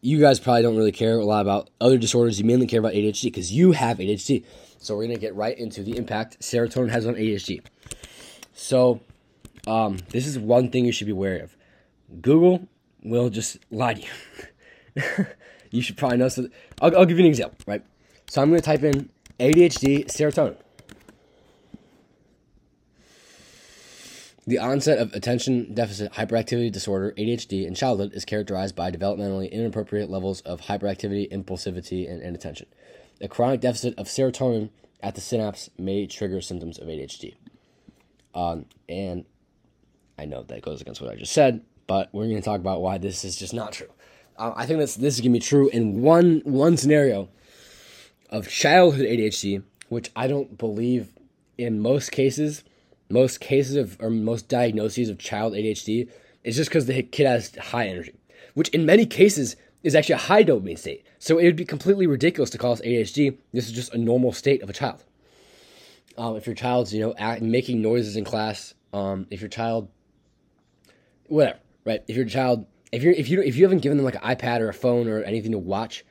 you 0.00 0.20
guys 0.20 0.38
probably 0.38 0.62
don't 0.62 0.76
really 0.76 0.92
care 0.92 1.18
a 1.18 1.24
lot 1.24 1.40
about 1.40 1.70
other 1.80 1.98
disorders. 1.98 2.38
You 2.38 2.44
mainly 2.44 2.66
care 2.66 2.80
about 2.80 2.92
ADHD 2.92 3.24
because 3.24 3.52
you 3.52 3.72
have 3.72 3.98
ADHD. 3.98 4.44
So 4.78 4.96
we're 4.96 5.08
to 5.08 5.16
get 5.16 5.34
right 5.34 5.58
into 5.58 5.82
the 5.82 5.96
impact 5.96 6.38
serotonin 6.40 6.90
has 6.90 7.04
on 7.06 7.14
ADHD. 7.14 7.62
So, 8.52 9.00
um, 9.66 9.98
this 10.10 10.26
is 10.26 10.38
one 10.38 10.70
thing 10.70 10.84
you 10.84 10.92
should 10.92 11.08
be 11.08 11.12
wary 11.12 11.40
of. 11.40 11.56
Google 12.20 12.68
will 13.02 13.28
just 13.28 13.58
lie 13.70 13.94
to 13.94 14.02
you. 14.02 15.26
you 15.70 15.82
should 15.82 15.96
probably 15.96 16.18
know. 16.18 16.28
So 16.28 16.48
I'll, 16.80 16.96
I'll 16.96 17.06
give 17.06 17.18
you 17.18 17.24
an 17.24 17.30
example, 17.30 17.58
right? 17.66 17.82
So 18.28 18.42
I'm 18.42 18.50
going 18.50 18.60
to 18.60 18.64
type 18.64 18.82
in 18.82 19.08
ADHD 19.40 20.06
serotonin. 20.06 20.56
The 24.46 24.58
onset 24.58 24.98
of 24.98 25.12
attention 25.14 25.74
deficit 25.74 26.12
hyperactivity 26.12 26.70
disorder, 26.70 27.14
ADHD, 27.18 27.66
in 27.66 27.74
childhood 27.74 28.12
is 28.14 28.24
characterized 28.24 28.76
by 28.76 28.90
developmentally 28.90 29.50
inappropriate 29.50 30.10
levels 30.10 30.40
of 30.42 30.62
hyperactivity, 30.62 31.30
impulsivity, 31.30 32.10
and 32.10 32.22
inattention. 32.22 32.66
A 33.20 33.28
chronic 33.28 33.60
deficit 33.60 33.98
of 33.98 34.06
serotonin 34.06 34.70
at 35.02 35.14
the 35.14 35.20
synapse 35.20 35.70
may 35.78 36.06
trigger 36.06 36.40
symptoms 36.40 36.78
of 36.78 36.88
ADHD. 36.88 37.34
Um, 38.34 38.66
and 38.88 39.24
I 40.18 40.26
know 40.26 40.42
that 40.42 40.62
goes 40.62 40.80
against 40.80 41.00
what 41.00 41.10
I 41.10 41.16
just 41.16 41.32
said, 41.32 41.62
but 41.86 42.10
we're 42.12 42.24
going 42.24 42.36
to 42.36 42.42
talk 42.42 42.60
about 42.60 42.82
why 42.82 42.98
this 42.98 43.24
is 43.24 43.36
just 43.36 43.54
not 43.54 43.72
true. 43.72 43.90
Uh, 44.36 44.52
I 44.54 44.66
think 44.66 44.78
this 44.78 44.96
this 44.96 45.14
is 45.14 45.20
going 45.20 45.32
to 45.32 45.40
be 45.40 45.44
true 45.44 45.68
in 45.68 46.00
one 46.02 46.42
one 46.44 46.76
scenario 46.76 47.28
of 48.30 48.48
childhood 48.48 49.06
ADHD, 49.06 49.62
which 49.88 50.10
I 50.14 50.26
don't 50.26 50.58
believe 50.58 51.08
in 51.56 51.80
most 51.80 52.12
cases 52.12 52.62
most 53.10 53.40
cases 53.40 53.76
of 53.76 53.96
or 54.00 54.10
most 54.10 54.48
diagnoses 54.48 55.08
of 55.08 55.18
child 55.18 55.54
ADHD 55.54 56.08
is 56.44 56.56
just 56.56 56.70
because 56.70 56.86
the 56.86 57.02
kid 57.02 57.26
has 57.26 57.54
high 57.56 57.86
energy, 57.86 58.14
which 58.54 58.68
in 58.70 58.86
many 58.86 59.06
cases 59.06 59.56
is 59.82 59.94
actually 59.94 60.14
a 60.14 60.18
high 60.18 60.44
dopamine 60.44 60.78
state. 60.78 61.06
So 61.18 61.38
it 61.38 61.44
would 61.44 61.56
be 61.56 61.64
completely 61.64 62.06
ridiculous 62.06 62.50
to 62.50 62.58
call 62.58 62.74
this 62.74 62.84
ADHD. 62.84 63.36
This 63.52 63.66
is 63.66 63.72
just 63.72 63.94
a 63.94 63.98
normal 63.98 64.32
state 64.32 64.62
of 64.62 64.70
a 64.70 64.72
child. 64.72 65.04
Um, 66.16 66.36
if 66.36 66.46
your 66.46 66.54
child's 66.54 66.92
you 66.92 67.00
know 67.00 67.14
act, 67.16 67.42
making 67.42 67.80
noises 67.80 68.16
in 68.16 68.24
class, 68.24 68.74
um, 68.92 69.26
if 69.30 69.40
your 69.40 69.48
child, 69.48 69.88
whatever, 71.26 71.58
right? 71.84 72.02
If 72.08 72.16
your 72.16 72.26
child, 72.26 72.66
if 72.92 73.02
you're 73.02 73.12
if 73.12 73.28
you 73.28 73.40
if 73.40 73.56
you 73.56 73.64
haven't 73.64 73.82
given 73.82 73.98
them 73.98 74.04
like 74.04 74.16
an 74.16 74.36
iPad 74.36 74.60
or 74.60 74.68
a 74.68 74.74
phone 74.74 75.08
or 75.08 75.22
anything 75.22 75.52
to 75.52 75.58
watch, 75.58 76.04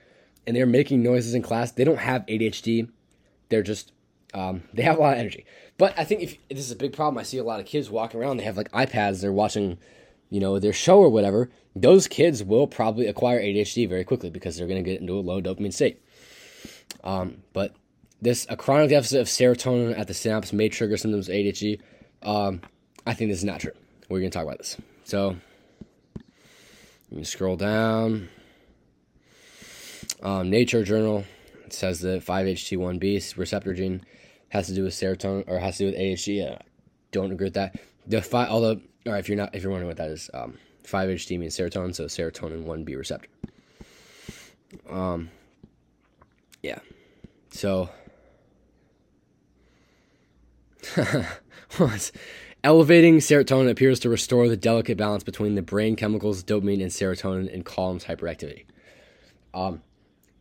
and 0.48 0.56
they're 0.56 0.66
making 0.66 1.04
noises 1.04 1.34
in 1.36 1.42
class, 1.42 1.74
they 1.74 1.84
don't 1.84 2.00
have 2.00 2.26
ADHD. 2.26 2.90
They're 3.50 3.62
just 3.62 3.92
um, 4.34 4.64
they 4.74 4.84
have 4.84 4.98
a 4.98 5.02
lot 5.02 5.14
of 5.14 5.20
energy. 5.20 5.46
But 5.78 5.94
I 5.98 6.06
think 6.06 6.22
if 6.22 6.38
this 6.50 6.60
is 6.60 6.72
a 6.72 6.76
big 6.76 6.94
problem, 6.94 7.18
I 7.18 7.24
see 7.24 7.38
a 7.38 7.44
lot 7.44 7.60
of 7.60 7.66
kids 7.66 7.90
walking 7.90 8.20
around. 8.20 8.38
They 8.38 8.44
have 8.44 8.58
like 8.58 8.72
iPads. 8.72 9.22
They're 9.22 9.32
watching, 9.32 9.78
you 10.30 10.40
know, 10.40 10.58
their 10.58 10.74
show 10.74 11.00
or 11.00 11.10
whatever. 11.10 11.50
Those 11.76 12.08
kids 12.08 12.44
will 12.44 12.66
probably 12.66 13.08
acquire 13.08 13.40
ADHD 13.40 13.88
very 13.88 14.04
quickly 14.04 14.30
because 14.30 14.58
they're 14.58 14.68
going 14.68 14.84
to 14.84 14.90
get 14.90 15.02
into 15.02 15.14
a 15.14 15.22
low 15.22 15.42
dopamine 15.42 15.74
state. 15.74 16.02
Um, 17.04 17.44
but 17.54 17.76
this 18.22 18.48
a 18.50 18.58
chronic 18.58 18.90
deficit 18.90 19.22
of 19.22 19.28
serotonin 19.28 19.98
at 19.98 20.08
the 20.08 20.14
synapse 20.14 20.52
may 20.52 20.70
trigger 20.70 20.98
symptoms 20.98 21.30
of 21.30 21.36
ADHD. 21.36 21.80
Um, 22.24 22.62
I 23.06 23.14
think 23.14 23.30
this 23.30 23.40
is 23.40 23.46
not 23.46 23.60
true. 23.60 23.74
We're 24.10 24.20
going 24.20 24.32
to 24.32 24.38
talk 24.38 24.46
about 24.46 24.58
this. 24.58 24.78
So, 25.04 25.38
you 27.12 27.24
scroll 27.24 27.56
down. 27.56 28.30
Um, 30.22 30.50
Nature 30.50 30.84
Journal 30.84 31.26
says 31.70 32.00
that 32.02 32.26
5-HT1B 32.26 33.38
receptor 33.38 33.74
gene 33.74 34.02
has 34.50 34.68
to 34.68 34.74
do 34.74 34.84
with 34.84 34.94
serotonin 34.94 35.44
or 35.48 35.60
has 35.60 35.78
to 35.78 35.84
do 35.84 35.92
with 35.92 36.00
ADHD. 36.00 36.50
I 36.50 36.62
don't 37.12 37.32
agree 37.32 37.46
with 37.46 37.54
that. 37.56 37.80
The 38.06 38.22
five, 38.22 38.50
although, 38.50 38.80
all 39.06 39.14
right, 39.14 39.20
if 39.20 39.28
you're 39.28 39.38
not, 39.38 39.54
if 39.54 39.64
you're 39.64 39.72
wondering 39.72 39.90
what 39.90 39.98
that 39.98 40.10
is, 40.10 40.30
um, 40.34 40.58
5-HT 40.84 41.38
means 41.38 41.58
serotonin, 41.58 41.94
so 41.94 42.06
serotonin 42.06 42.64
1B 42.64 42.98
receptor. 42.98 43.30
Um, 44.90 45.30
yeah. 46.64 46.80
So, 47.50 47.90
elevating 52.64 53.18
serotonin 53.18 53.70
appears 53.70 54.00
to 54.02 54.10
restore 54.10 54.48
the 54.48 54.58
delicate 54.58 54.98
balance 54.98 55.24
between 55.24 55.56
the 55.56 55.62
brain 55.62 55.96
chemicals 55.96 56.44
dopamine 56.44 56.82
and 56.82 56.92
serotonin 56.92 57.54
and 57.54 57.66
calms 57.66 58.06
hyperactivity. 58.06 58.66
Um, 59.54 59.82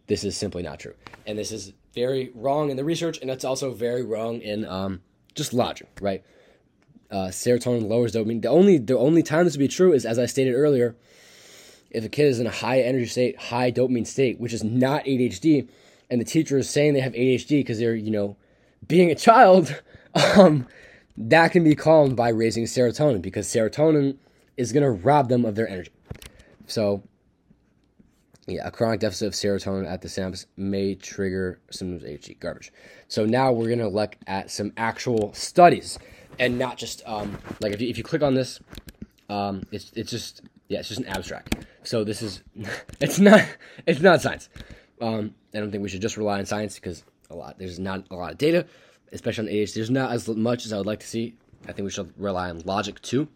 this 0.06 0.25
is 0.25 0.36
simply 0.36 0.62
not 0.62 0.80
true, 0.80 0.94
and 1.26 1.38
this 1.38 1.52
is 1.52 1.72
very 1.94 2.30
wrong 2.34 2.70
in 2.70 2.76
the 2.76 2.84
research, 2.84 3.18
and 3.20 3.30
it's 3.30 3.44
also 3.44 3.72
very 3.72 4.02
wrong 4.02 4.40
in 4.40 4.64
um, 4.64 5.02
just 5.34 5.52
logic, 5.52 5.88
right? 6.00 6.22
uh, 7.10 7.28
serotonin 7.28 7.88
lowers 7.88 8.12
dopamine. 8.12 8.42
The 8.42 8.48
only 8.48 8.78
the 8.78 8.98
only 8.98 9.22
time 9.22 9.44
this 9.44 9.54
would 9.54 9.60
be 9.60 9.68
true 9.68 9.92
is 9.92 10.04
as 10.04 10.18
I 10.18 10.26
stated 10.26 10.54
earlier, 10.54 10.96
if 11.90 12.04
a 12.04 12.08
kid 12.08 12.26
is 12.26 12.40
in 12.40 12.46
a 12.46 12.50
high 12.50 12.80
energy 12.80 13.06
state, 13.06 13.38
high 13.38 13.70
dopamine 13.70 14.06
state, 14.06 14.40
which 14.40 14.52
is 14.52 14.64
not 14.64 15.04
ADHD, 15.04 15.68
and 16.10 16.20
the 16.20 16.25
teacher 16.25 16.58
is 16.58 16.68
saying 16.68 16.94
they 16.94 17.00
have 17.00 17.12
ADHD 17.12 17.60
because 17.60 17.78
they're 17.78 17.94
you 17.94 18.10
know 18.10 18.36
being 18.86 19.10
a 19.10 19.14
child, 19.14 19.82
um, 20.36 20.66
that 21.16 21.52
can 21.52 21.64
be 21.64 21.75
calmed 21.75 22.16
by 22.16 22.28
raising 22.28 22.64
serotonin 22.64 23.22
because 23.22 23.46
serotonin 23.46 24.16
is 24.56 24.72
going 24.72 24.82
to 24.82 24.90
rob 24.90 25.28
them 25.28 25.44
of 25.44 25.54
their 25.54 25.68
energy. 25.68 25.90
So, 26.66 27.02
yeah, 28.47 28.67
a 28.67 28.71
chronic 28.71 29.00
deficit 29.00 29.26
of 29.29 29.35
serotonin 29.35 29.91
at 29.91 30.03
the 30.03 30.09
synapse 30.09 30.47
may 30.57 30.95
trigger 30.95 31.59
symptoms 31.71 32.03
of 32.05 32.09
ADHD. 32.09 32.38
Garbage. 32.38 32.73
So 33.09 33.26
now 33.26 33.53
we're 33.53 33.75
to 33.76 33.88
look 33.88 34.17
at 34.26 34.50
some 34.50 34.73
actual 34.76 35.33
studies 35.35 35.99
and 36.38 36.59
not 36.59 36.76
just 36.76 37.03
um, 37.07 37.38
like 37.61 37.73
if 37.73 37.81
you, 37.81 37.88
if 37.88 37.99
you 37.99 38.05
click 38.05 38.23
on 38.23 38.35
this, 38.35 38.61
um, 39.29 39.65
it's 39.73 39.91
it's 39.95 40.11
just 40.11 40.43
yeah, 40.69 40.81
it's 40.81 40.88
just 40.88 41.00
an 41.00 41.07
abstract. 41.07 41.67
So 41.83 42.05
this 42.05 42.23
is 42.23 42.43
it's 43.00 43.19
not 43.19 43.45
it's 43.87 44.00
not 44.00 44.23
science. 44.23 44.49
Um, 45.00 45.35
I 45.55 45.59
don't 45.59 45.71
think 45.71 45.83
we 45.83 45.88
should 45.88 46.03
just 46.03 46.17
rely 46.17 46.38
on 46.38 46.47
science 46.47 46.76
because 46.76 47.05
a 47.31 47.35
lot 47.35 47.59
there's 47.59 47.79
not 47.79 48.05
a 48.11 48.15
lot 48.15 48.33
of 48.33 48.38
data, 48.38 48.67
especially 49.12 49.49
on 49.49 49.55
ADHD. 49.55 49.75
There's 49.75 49.91
not 49.91 50.12
as 50.12 50.29
much 50.29 50.67
as 50.67 50.73
I 50.73 50.79
would 50.79 50.87
like 50.87 51.00
to 51.00 51.07
see. 51.07 51.35
I 51.65 51.73
think 51.73 51.85
we 51.85 51.91
should 51.91 52.12
rely 52.17 52.50
on 52.50 52.61
logic 52.61 53.00
too. 53.03 53.29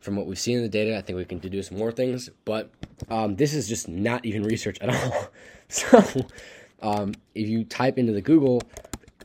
From 0.00 0.16
what 0.16 0.26
we've 0.26 0.38
seen 0.38 0.58
in 0.58 0.62
the 0.62 0.68
data, 0.68 0.96
I 0.96 1.02
think 1.02 1.16
we 1.16 1.24
can 1.24 1.38
deduce 1.38 1.70
more 1.70 1.90
things, 1.90 2.30
but 2.44 2.70
um, 3.08 3.36
this 3.36 3.54
is 3.54 3.68
just 3.68 3.88
not 3.88 4.24
even 4.24 4.44
research 4.44 4.78
at 4.80 4.88
all. 4.94 5.28
so, 5.68 6.26
um, 6.82 7.14
if 7.34 7.48
you 7.48 7.64
type 7.64 7.98
into 7.98 8.12
the 8.12 8.22
Google 8.22 8.62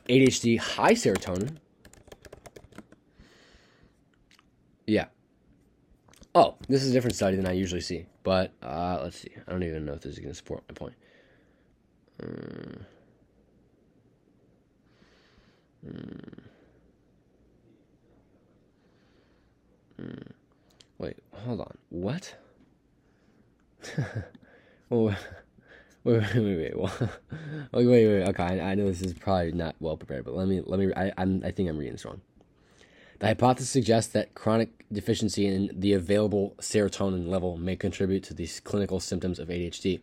ADHD 0.08 0.58
high 0.58 0.94
serotonin, 0.94 1.58
yeah. 4.86 5.06
Oh, 6.34 6.56
this 6.68 6.82
is 6.82 6.90
a 6.90 6.92
different 6.92 7.14
study 7.14 7.36
than 7.36 7.46
I 7.46 7.52
usually 7.52 7.82
see, 7.82 8.06
but 8.22 8.52
uh, 8.62 9.00
let's 9.02 9.18
see. 9.18 9.30
I 9.46 9.50
don't 9.50 9.62
even 9.62 9.84
know 9.84 9.92
if 9.92 10.00
this 10.00 10.14
is 10.14 10.18
going 10.18 10.30
to 10.30 10.34
support 10.34 10.64
my 10.68 10.74
point. 10.74 10.94
Mm. 12.22 12.84
Mm. 15.86 16.42
Wait, 20.98 21.16
hold 21.32 21.60
on. 21.60 21.78
What? 21.88 22.34
oh, 24.90 25.06
wait, 25.06 25.16
wait, 26.04 26.34
wait, 26.34 26.74
wait, 26.74 26.76
wait, 27.72 27.86
wait, 27.86 28.06
wait. 28.06 28.28
Okay, 28.28 28.42
I, 28.42 28.70
I 28.70 28.74
know 28.74 28.86
this 28.86 29.02
is 29.02 29.14
probably 29.14 29.52
not 29.52 29.74
well 29.80 29.96
prepared, 29.96 30.24
but 30.24 30.34
let 30.34 30.48
me, 30.48 30.62
let 30.64 30.78
me. 30.78 30.92
I, 30.94 31.12
I'm, 31.18 31.42
I 31.44 31.50
think 31.50 31.68
I'm 31.68 31.78
reading 31.78 31.94
this 31.94 32.04
wrong. 32.04 32.20
The 33.18 33.28
hypothesis 33.28 33.70
suggests 33.70 34.12
that 34.14 34.34
chronic 34.34 34.84
deficiency 34.92 35.46
in 35.46 35.70
the 35.72 35.92
available 35.92 36.56
serotonin 36.60 37.28
level 37.28 37.56
may 37.56 37.76
contribute 37.76 38.24
to 38.24 38.34
these 38.34 38.58
clinical 38.58 38.98
symptoms 38.98 39.38
of 39.38 39.46
ADHD. 39.48 40.00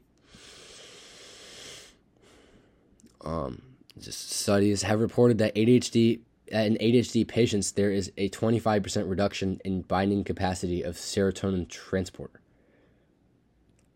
Um, 3.22 3.62
studies 4.00 4.84
have 4.84 5.01
reported 5.01 5.38
that 5.39 5.53
ADHD 5.55 6.22
in 6.51 6.75
ADHD 6.75 7.27
patients 7.27 7.71
there 7.71 7.91
is 7.91 8.11
a 8.17 8.29
25% 8.29 9.09
reduction 9.09 9.59
in 9.65 9.81
binding 9.81 10.23
capacity 10.23 10.81
of 10.81 10.95
serotonin 10.95 11.67
transporter. 11.67 12.41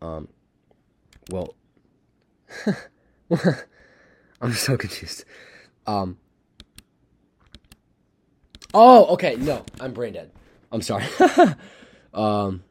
Um, 0.01 0.27
well, 1.31 1.55
I'm 4.41 4.53
so 4.53 4.77
confused. 4.77 5.25
Um, 5.88 6.17
oh, 8.74 9.05
okay, 9.13 9.36
no, 9.36 9.65
I'm 9.79 9.93
brain 9.93 10.13
dead. 10.13 10.31
I'm 10.72 10.81
sorry. 10.81 11.05
um, 12.13 12.63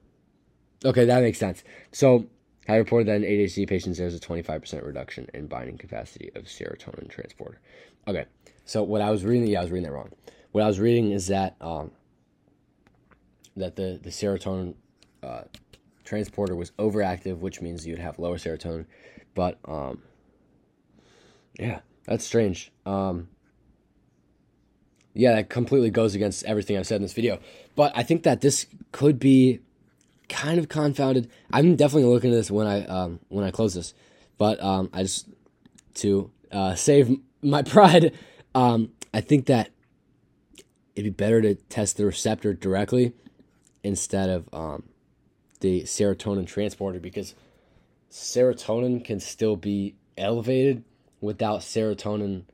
okay, 0.84 1.04
that 1.06 1.22
makes 1.22 1.38
sense. 1.38 1.64
So 1.92 2.26
I 2.68 2.76
reported 2.76 3.08
that 3.08 3.16
in 3.16 3.22
ADHD 3.22 3.66
patients 3.68 3.98
there's 3.98 4.14
a 4.14 4.20
25% 4.20 4.84
reduction 4.84 5.28
in 5.34 5.46
binding 5.46 5.78
capacity 5.78 6.30
of 6.34 6.44
serotonin 6.44 7.08
transporter. 7.08 7.60
Okay, 8.06 8.26
so 8.64 8.82
what 8.82 9.00
I 9.00 9.10
was 9.10 9.24
reading, 9.24 9.46
yeah, 9.48 9.60
I 9.60 9.62
was 9.62 9.70
reading 9.70 9.88
that 9.88 9.92
wrong. 9.92 10.10
What 10.52 10.64
I 10.64 10.66
was 10.66 10.78
reading 10.78 11.12
is 11.12 11.28
that 11.28 11.56
um, 11.60 11.92
that 13.56 13.76
the 13.76 13.98
the 14.02 14.10
serotonin 14.10 14.74
uh, 15.22 15.42
transporter 16.04 16.54
was 16.54 16.72
overactive, 16.72 17.38
which 17.38 17.60
means 17.60 17.86
you'd 17.86 17.98
have 17.98 18.18
lower 18.18 18.36
serotonin. 18.36 18.86
But 19.34 19.58
um, 19.64 20.02
yeah, 21.58 21.80
that's 22.04 22.24
strange. 22.24 22.70
Um, 22.84 23.28
yeah, 25.14 25.34
that 25.34 25.50
completely 25.50 25.90
goes 25.90 26.14
against 26.14 26.44
everything 26.44 26.76
I've 26.76 26.86
said 26.86 26.96
in 26.96 27.02
this 27.02 27.12
video. 27.12 27.38
But 27.76 27.92
I 27.94 28.02
think 28.02 28.22
that 28.22 28.40
this 28.40 28.66
could 28.92 29.18
be 29.18 29.60
kind 30.28 30.58
of 30.58 30.68
confounded. 30.68 31.30
I'm 31.52 31.76
definitely 31.76 32.08
looking 32.08 32.30
at 32.30 32.36
this 32.36 32.50
when 32.50 32.66
I 32.66 32.84
um, 32.86 33.20
when 33.28 33.44
I 33.44 33.50
close 33.50 33.74
this, 33.74 33.94
but 34.38 34.62
um, 34.62 34.90
I 34.92 35.02
just 35.02 35.28
to 35.94 36.30
uh, 36.50 36.74
save 36.76 37.18
my 37.42 37.62
pride, 37.62 38.14
um, 38.54 38.90
I 39.12 39.20
think 39.20 39.46
that 39.46 39.70
it'd 40.94 41.16
be 41.16 41.24
better 41.24 41.40
to 41.42 41.54
test 41.54 41.96
the 41.96 42.06
receptor 42.06 42.52
directly 42.54 43.12
instead 43.82 44.28
of 44.28 44.48
um, 44.52 44.84
the 45.60 45.82
serotonin 45.82 46.46
transporter 46.46 47.00
because 47.00 47.34
serotonin 48.10 49.04
can 49.04 49.20
still 49.20 49.56
be 49.56 49.94
elevated 50.18 50.84
without 51.20 51.60
serotonin, 51.60 52.44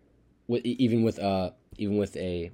even 0.48 1.02
with 1.02 1.18
uh 1.18 1.50
even 1.76 1.96
with 1.96 2.16
a 2.16 2.50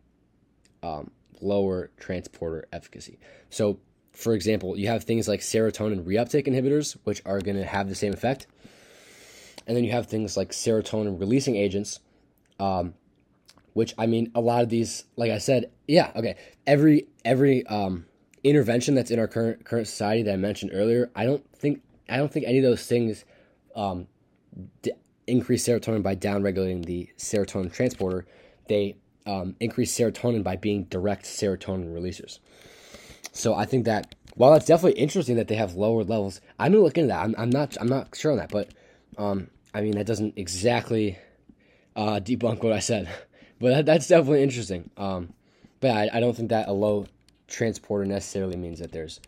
um, 0.82 1.10
lower 1.40 1.90
transporter 1.98 2.66
efficacy. 2.72 3.18
So 3.50 3.78
for 4.12 4.34
example, 4.34 4.78
you 4.78 4.88
have 4.88 5.04
things 5.04 5.26
like 5.26 5.40
serotonin 5.40 6.04
reuptake 6.04 6.46
inhibitors, 6.46 6.96
which 7.04 7.20
are 7.26 7.40
going 7.40 7.56
to 7.56 7.64
have 7.64 7.88
the 7.88 7.94
same 7.94 8.12
effect. 8.12 8.46
And 9.66 9.76
then 9.76 9.84
you 9.84 9.90
have 9.92 10.06
things 10.06 10.36
like 10.36 10.50
serotonin 10.50 11.18
releasing 11.18 11.56
agents, 11.56 12.00
um, 12.60 12.94
which 13.74 13.94
I 13.98 14.06
mean, 14.06 14.32
a 14.34 14.40
lot 14.40 14.62
of 14.62 14.70
these, 14.70 15.04
like 15.16 15.30
I 15.30 15.38
said, 15.38 15.70
yeah, 15.86 16.10
okay. 16.16 16.36
Every 16.66 17.06
every 17.24 17.66
um, 17.66 18.06
intervention 18.42 18.94
that's 18.94 19.10
in 19.10 19.18
our 19.18 19.28
current 19.28 19.64
current 19.64 19.86
society 19.86 20.22
that 20.22 20.32
I 20.32 20.36
mentioned 20.36 20.72
earlier, 20.74 21.10
I 21.14 21.26
don't 21.26 21.44
think 21.56 21.82
I 22.08 22.16
don't 22.16 22.32
think 22.32 22.46
any 22.46 22.58
of 22.58 22.64
those 22.64 22.86
things 22.86 23.24
um, 23.76 24.06
d- 24.82 24.92
increase 25.26 25.66
serotonin 25.66 26.02
by 26.02 26.16
downregulating 26.16 26.84
the 26.84 27.08
serotonin 27.18 27.72
transporter. 27.72 28.26
They 28.68 28.96
um, 29.26 29.56
increase 29.60 29.96
serotonin 29.96 30.42
by 30.42 30.56
being 30.56 30.84
direct 30.84 31.24
serotonin 31.24 31.92
releasers. 31.92 32.38
So 33.32 33.54
I 33.54 33.64
think 33.64 33.84
that 33.86 34.14
while 34.36 34.52
that's 34.52 34.66
definitely 34.66 35.00
interesting 35.00 35.36
that 35.36 35.48
they 35.48 35.56
have 35.56 35.74
lower 35.74 36.04
levels, 36.04 36.40
I'm 36.58 36.72
gonna 36.72 36.84
look 36.84 36.98
into 36.98 37.08
that. 37.08 37.24
I'm, 37.24 37.34
I'm 37.36 37.50
not 37.50 37.76
I'm 37.80 37.88
not 37.88 38.14
sure 38.16 38.32
on 38.32 38.38
that, 38.38 38.50
but 38.50 38.68
um, 39.18 39.48
I 39.72 39.80
mean 39.80 39.92
that 39.92 40.06
doesn't 40.06 40.34
exactly 40.36 41.18
uh, 41.96 42.20
debunk 42.20 42.62
what 42.62 42.72
I 42.72 42.80
said, 42.80 43.08
but 43.60 43.70
that, 43.70 43.86
that's 43.86 44.08
definitely 44.08 44.42
interesting. 44.42 44.90
Um, 44.96 45.32
but 45.80 45.90
I, 45.90 46.10
I 46.14 46.20
don't 46.20 46.36
think 46.36 46.50
that 46.50 46.68
a 46.68 46.72
low 46.72 47.06
transporter 47.48 48.04
necessarily 48.04 48.56
means 48.56 48.78
that 48.80 48.92
there's 48.92 49.20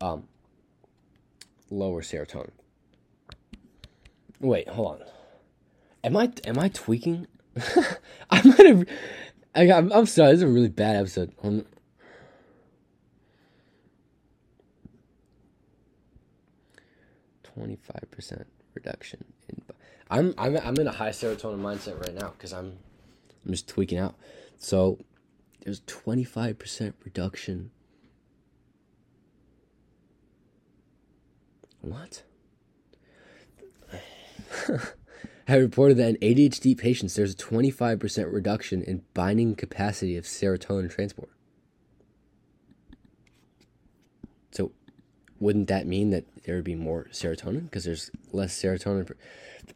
um, 0.00 0.28
lower 1.70 2.02
serotonin. 2.02 2.50
Wait, 4.40 4.68
hold 4.68 5.00
on. 5.00 5.08
Am 6.04 6.16
I 6.16 6.32
am 6.44 6.58
I 6.58 6.68
tweaking? 6.68 7.26
I 8.30 8.42
might 8.42 8.66
have. 8.66 8.84
I, 9.54 9.72
I'm, 9.72 9.92
I'm 9.92 10.06
sorry. 10.06 10.30
This 10.30 10.38
is 10.38 10.42
a 10.42 10.48
really 10.48 10.68
bad 10.68 10.96
episode. 10.96 11.32
I'm, 11.42 11.66
Twenty-five 17.42 18.08
percent 18.12 18.46
reduction 18.74 19.24
in. 19.48 19.60
I'm 20.08 20.32
I'm 20.38 20.56
I'm 20.58 20.76
in 20.76 20.86
a 20.86 20.92
high 20.92 21.10
serotonin 21.10 21.58
mindset 21.58 22.00
right 22.00 22.14
now 22.14 22.32
because 22.38 22.52
I'm 22.52 22.78
I'm 23.48 23.54
just 23.54 23.66
tweaking 23.66 23.98
out. 23.98 24.14
So 24.58 24.98
there's 25.64 25.80
twenty-five 25.86 26.58
percent 26.58 26.94
reduction. 27.04 27.72
What? 31.80 32.22
have 35.48 35.62
reported 35.62 35.96
that 35.96 36.16
in 36.20 36.36
ADHD 36.36 36.76
patients, 36.76 37.14
there's 37.14 37.32
a 37.32 37.36
25% 37.36 38.32
reduction 38.32 38.82
in 38.82 39.02
binding 39.14 39.54
capacity 39.54 40.16
of 40.16 40.24
serotonin 40.24 40.90
transport. 40.90 41.30
So, 44.50 44.72
wouldn't 45.40 45.68
that 45.68 45.86
mean 45.86 46.10
that 46.10 46.24
there 46.44 46.56
would 46.56 46.64
be 46.64 46.74
more 46.74 47.06
serotonin 47.12 47.64
because 47.64 47.84
there's 47.84 48.10
less 48.32 48.60
serotonin? 48.60 49.10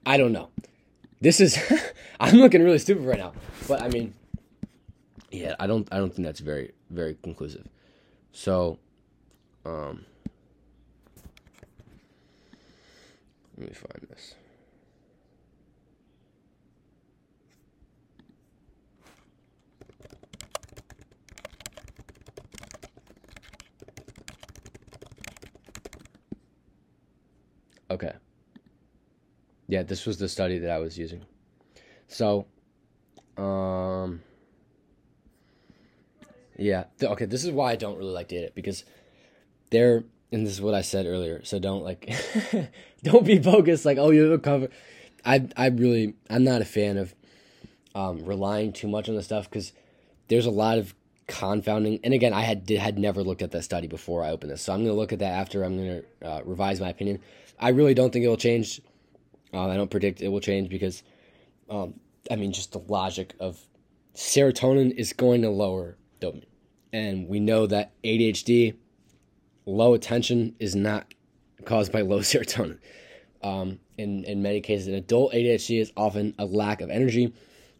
I 0.05 0.19
don't 0.19 0.33
know 0.33 0.50
this 1.23 1.41
is 1.41 1.57
I'm 2.21 2.37
looking 2.37 2.62
really 2.62 2.79
stupid 2.79 3.05
right 3.05 3.19
now. 3.19 3.33
But 3.69 3.81
I 3.81 3.88
mean, 3.88 4.12
yeah, 5.31 5.55
I 5.59 5.67
don't 5.67 5.88
I 5.91 5.99
don't 5.99 6.12
think 6.14 6.26
that's 6.26 6.41
very 6.41 6.73
very 6.91 7.17
conclusive. 7.23 7.67
So, 8.33 8.79
um, 9.64 10.05
let 13.57 13.69
me 13.69 13.75
find 13.75 14.07
this. 14.11 14.35
Okay. 27.91 28.12
Yeah, 29.73 29.83
this 29.85 30.05
was 30.05 30.19
the 30.19 30.29
study 30.29 30.59
that 30.59 30.71
I 30.71 30.81
was 30.81 30.99
using. 30.99 31.23
So, 32.07 32.45
um, 33.38 34.21
yeah. 36.59 36.85
Okay, 37.02 37.25
this 37.25 37.43
is 37.43 37.50
why 37.52 37.73
I 37.73 37.76
don't 37.76 37.97
really 37.97 38.12
like 38.12 38.29
data 38.29 38.52
because 38.55 38.85
they're, 39.71 40.05
and 40.31 40.47
this 40.47 40.52
is 40.52 40.61
what 40.61 40.75
I 40.75 40.83
said 40.83 41.07
earlier. 41.07 41.43
So 41.45 41.59
don't 41.59 41.83
like, 41.83 42.14
don't 43.02 43.25
be 43.25 43.38
focused 43.43 43.87
like, 43.87 43.97
oh, 43.97 44.11
you 44.11 44.25
have 44.25 44.33
a 44.33 44.38
cover. 44.38 44.69
I 45.25 45.49
I 45.57 45.69
really 45.69 46.17
I'm 46.29 46.45
not 46.45 46.61
a 46.61 46.67
fan 46.67 46.99
of 46.99 47.14
um, 47.95 48.26
relying 48.26 48.75
too 48.75 48.88
much 48.88 49.09
on 49.09 49.14
the 49.14 49.23
stuff 49.23 49.49
because 49.49 49.73
there's 50.29 50.45
a 50.45 50.50
lot 50.50 50.76
of 50.76 50.95
confounding. 51.29 51.99
And 52.05 52.12
again, 52.12 52.35
I 52.35 52.43
had 52.43 52.67
did, 52.67 52.79
had 52.79 52.99
never 52.99 53.23
looked 53.23 53.41
at 53.41 53.52
that 53.52 53.62
study 53.62 53.87
before 53.87 54.23
I 54.23 54.33
opened 54.33 54.52
this, 54.52 54.61
so 54.61 54.75
I'm 54.75 54.85
to 54.85 54.93
look 54.93 55.14
at 55.14 55.21
that 55.21 55.33
after 55.33 55.64
I'm 55.64 55.79
to 55.79 56.05
uh, 56.23 56.43
revise 56.45 56.79
my 56.79 56.91
opinion. 56.91 57.21
I 57.59 57.71
really 57.71 57.95
don't 57.95 58.12
think 58.12 58.26
it 58.26 58.29
will 58.29 58.37
change. 58.37 58.83
Uh, 59.53 59.69
I 59.69 59.77
don't 59.77 59.91
predict 59.91 60.23
it 60.23 60.29
will 60.29 60.41
change 60.41 60.69
because, 60.69 61.03
um, 61.69 61.95
I 62.31 62.37
mean, 62.37 62.53
just 62.53 62.73
the 62.73 62.79
logic 62.79 63.35
of 63.39 63.59
serotonin 64.15 64.93
is 64.97 65.13
going 65.13 65.43
to 65.43 65.51
lower 65.51 65.97
dopamine, 66.21 66.45
and 66.93 67.29
we 67.29 67.41
know 67.41 67.67
that 67.67 67.93
ADHD, 68.03 68.75
low 69.67 69.95
attention, 69.95 70.55
is 70.59 70.75
not 70.75 71.13
caused 71.65 71.93
by 71.93 72.01
low 72.01 72.19
serotonin. 72.21 72.79
Um, 73.43 73.81
in 73.99 74.25
in 74.25 74.43
many 74.43 74.61
cases, 74.61 74.87
an 74.89 74.95
adult 74.95 75.33
ADHD 75.33 75.81
is 75.81 75.93
often 75.97 76.35
a 76.39 76.45
lack 76.45 76.81
of 76.81 76.91
energy. 76.91 77.33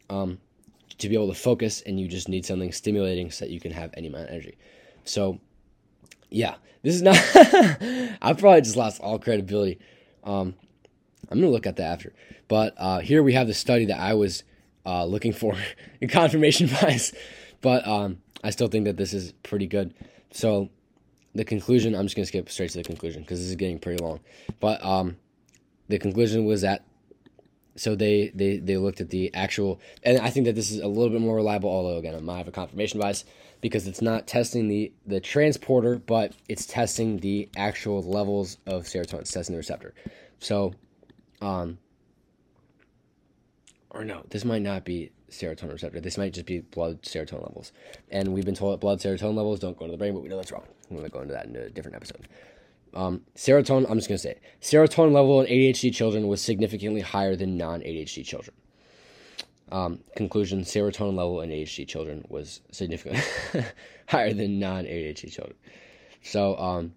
Um, 0.09 0.39
to 0.97 1.09
be 1.09 1.15
able 1.15 1.27
to 1.27 1.33
focus 1.33 1.81
and 1.81 1.99
you 1.99 2.07
just 2.07 2.29
need 2.29 2.45
something 2.45 2.71
stimulating 2.71 3.31
so 3.31 3.45
that 3.45 3.51
you 3.51 3.59
can 3.59 3.71
have 3.71 3.91
any 3.95 4.07
amount 4.07 4.25
of 4.25 4.29
energy. 4.29 4.57
So, 5.03 5.39
yeah, 6.29 6.55
this 6.81 6.95
is 6.95 7.01
not. 7.01 7.17
I 8.21 8.33
probably 8.37 8.61
just 8.61 8.77
lost 8.77 9.01
all 9.01 9.19
credibility. 9.19 9.79
Um, 10.23 10.55
I'm 11.29 11.39
gonna 11.39 11.51
look 11.51 11.67
at 11.67 11.77
that 11.77 11.91
after. 11.91 12.13
But 12.47 12.73
uh, 12.77 12.99
here 12.99 13.23
we 13.23 13.33
have 13.33 13.47
the 13.47 13.53
study 13.53 13.85
that 13.85 13.99
I 13.99 14.13
was 14.13 14.43
uh, 14.85 15.05
looking 15.05 15.33
for 15.33 15.55
in 16.01 16.09
confirmation 16.09 16.67
bias. 16.81 17.13
But 17.61 17.87
um, 17.87 18.19
I 18.43 18.49
still 18.49 18.67
think 18.67 18.85
that 18.85 18.97
this 18.97 19.13
is 19.13 19.31
pretty 19.43 19.67
good. 19.67 19.93
So 20.31 20.69
the 21.33 21.45
conclusion, 21.45 21.95
I'm 21.95 22.05
just 22.05 22.15
gonna 22.15 22.25
skip 22.25 22.49
straight 22.49 22.71
to 22.71 22.77
the 22.77 22.83
conclusion 22.83 23.21
because 23.21 23.39
this 23.39 23.49
is 23.49 23.55
getting 23.55 23.79
pretty 23.79 24.03
long. 24.03 24.19
But 24.59 24.83
um, 24.83 25.17
the 25.87 25.99
conclusion 25.99 26.45
was 26.45 26.61
that 26.61 26.85
so 27.75 27.95
they, 27.95 28.31
they 28.35 28.57
they 28.57 28.77
looked 28.77 29.01
at 29.01 29.09
the 29.09 29.33
actual 29.33 29.79
and 30.03 30.19
i 30.19 30.29
think 30.29 30.45
that 30.45 30.53
this 30.53 30.71
is 30.71 30.79
a 30.79 30.87
little 30.87 31.09
bit 31.09 31.21
more 31.21 31.35
reliable 31.35 31.69
although 31.69 31.97
again 31.97 32.15
i 32.15 32.19
might 32.19 32.37
have 32.37 32.47
a 32.47 32.51
confirmation 32.51 32.99
bias 32.99 33.25
because 33.61 33.87
it's 33.87 34.01
not 34.01 34.27
testing 34.27 34.67
the 34.67 34.91
the 35.07 35.19
transporter 35.19 35.97
but 35.97 36.33
it's 36.47 36.65
testing 36.65 37.17
the 37.17 37.49
actual 37.57 38.03
levels 38.03 38.57
of 38.67 38.83
serotonin 38.83 39.21
it's 39.21 39.31
testing 39.31 39.53
the 39.53 39.57
receptor 39.57 39.93
so 40.39 40.73
um 41.43 41.77
or 43.89 44.03
no 44.03 44.23
this 44.29 44.45
might 44.45 44.61
not 44.61 44.83
be 44.83 45.11
serotonin 45.29 45.71
receptor 45.71 45.99
this 45.99 46.17
might 46.17 46.33
just 46.33 46.45
be 46.45 46.59
blood 46.59 47.01
serotonin 47.03 47.47
levels 47.47 47.71
and 48.09 48.33
we've 48.33 48.45
been 48.45 48.55
told 48.55 48.73
that 48.73 48.79
blood 48.79 48.99
serotonin 48.99 49.35
levels 49.35 49.59
don't 49.59 49.77
go 49.77 49.85
into 49.85 49.93
the 49.93 49.97
brain 49.97 50.13
but 50.13 50.21
we 50.21 50.29
know 50.29 50.37
that's 50.37 50.51
wrong 50.51 50.65
i'm 50.89 50.95
going 50.95 51.07
to 51.07 51.11
go 51.11 51.21
into 51.21 51.33
that 51.33 51.45
in 51.45 51.55
a 51.55 51.69
different 51.69 51.95
episode 51.95 52.27
um, 52.95 53.21
serotonin, 53.35 53.89
I'm 53.89 53.97
just 53.97 54.07
going 54.07 54.17
to 54.17 54.21
say 54.21 54.31
it. 54.31 54.41
Serotonin 54.61 55.13
level 55.13 55.41
in 55.41 55.47
ADHD 55.47 55.93
children 55.93 56.27
was 56.27 56.41
significantly 56.41 57.01
higher 57.01 57.35
than 57.35 57.57
non 57.57 57.81
ADHD 57.81 58.23
children. 58.23 58.55
Um, 59.71 59.99
conclusion 60.15 60.61
serotonin 60.61 61.15
level 61.15 61.41
in 61.41 61.49
ADHD 61.49 61.87
children 61.87 62.23
was 62.29 62.61
significantly 62.71 63.23
higher 64.07 64.33
than 64.33 64.59
non 64.59 64.85
ADHD 64.85 65.31
children. 65.31 65.57
So, 66.21 66.57
um, 66.57 66.93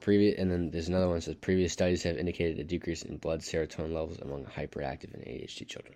previous, 0.00 0.38
and 0.38 0.50
then 0.50 0.70
there's 0.70 0.88
another 0.88 1.06
one 1.06 1.16
that 1.16 1.22
says 1.22 1.34
previous 1.36 1.72
studies 1.72 2.02
have 2.02 2.16
indicated 2.16 2.58
a 2.58 2.64
decrease 2.64 3.02
in 3.02 3.16
blood 3.16 3.40
serotonin 3.40 3.92
levels 3.92 4.18
among 4.18 4.44
hyperactive 4.44 5.14
and 5.14 5.22
ADHD 5.24 5.66
children. 5.66 5.94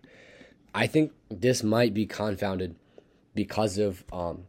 I 0.75 0.87
think 0.87 1.13
this 1.31 1.63
might 1.63 1.95
be 1.95 2.07
confounded 2.07 2.77
because 3.35 3.79
of 3.79 4.05
um, 4.13 4.45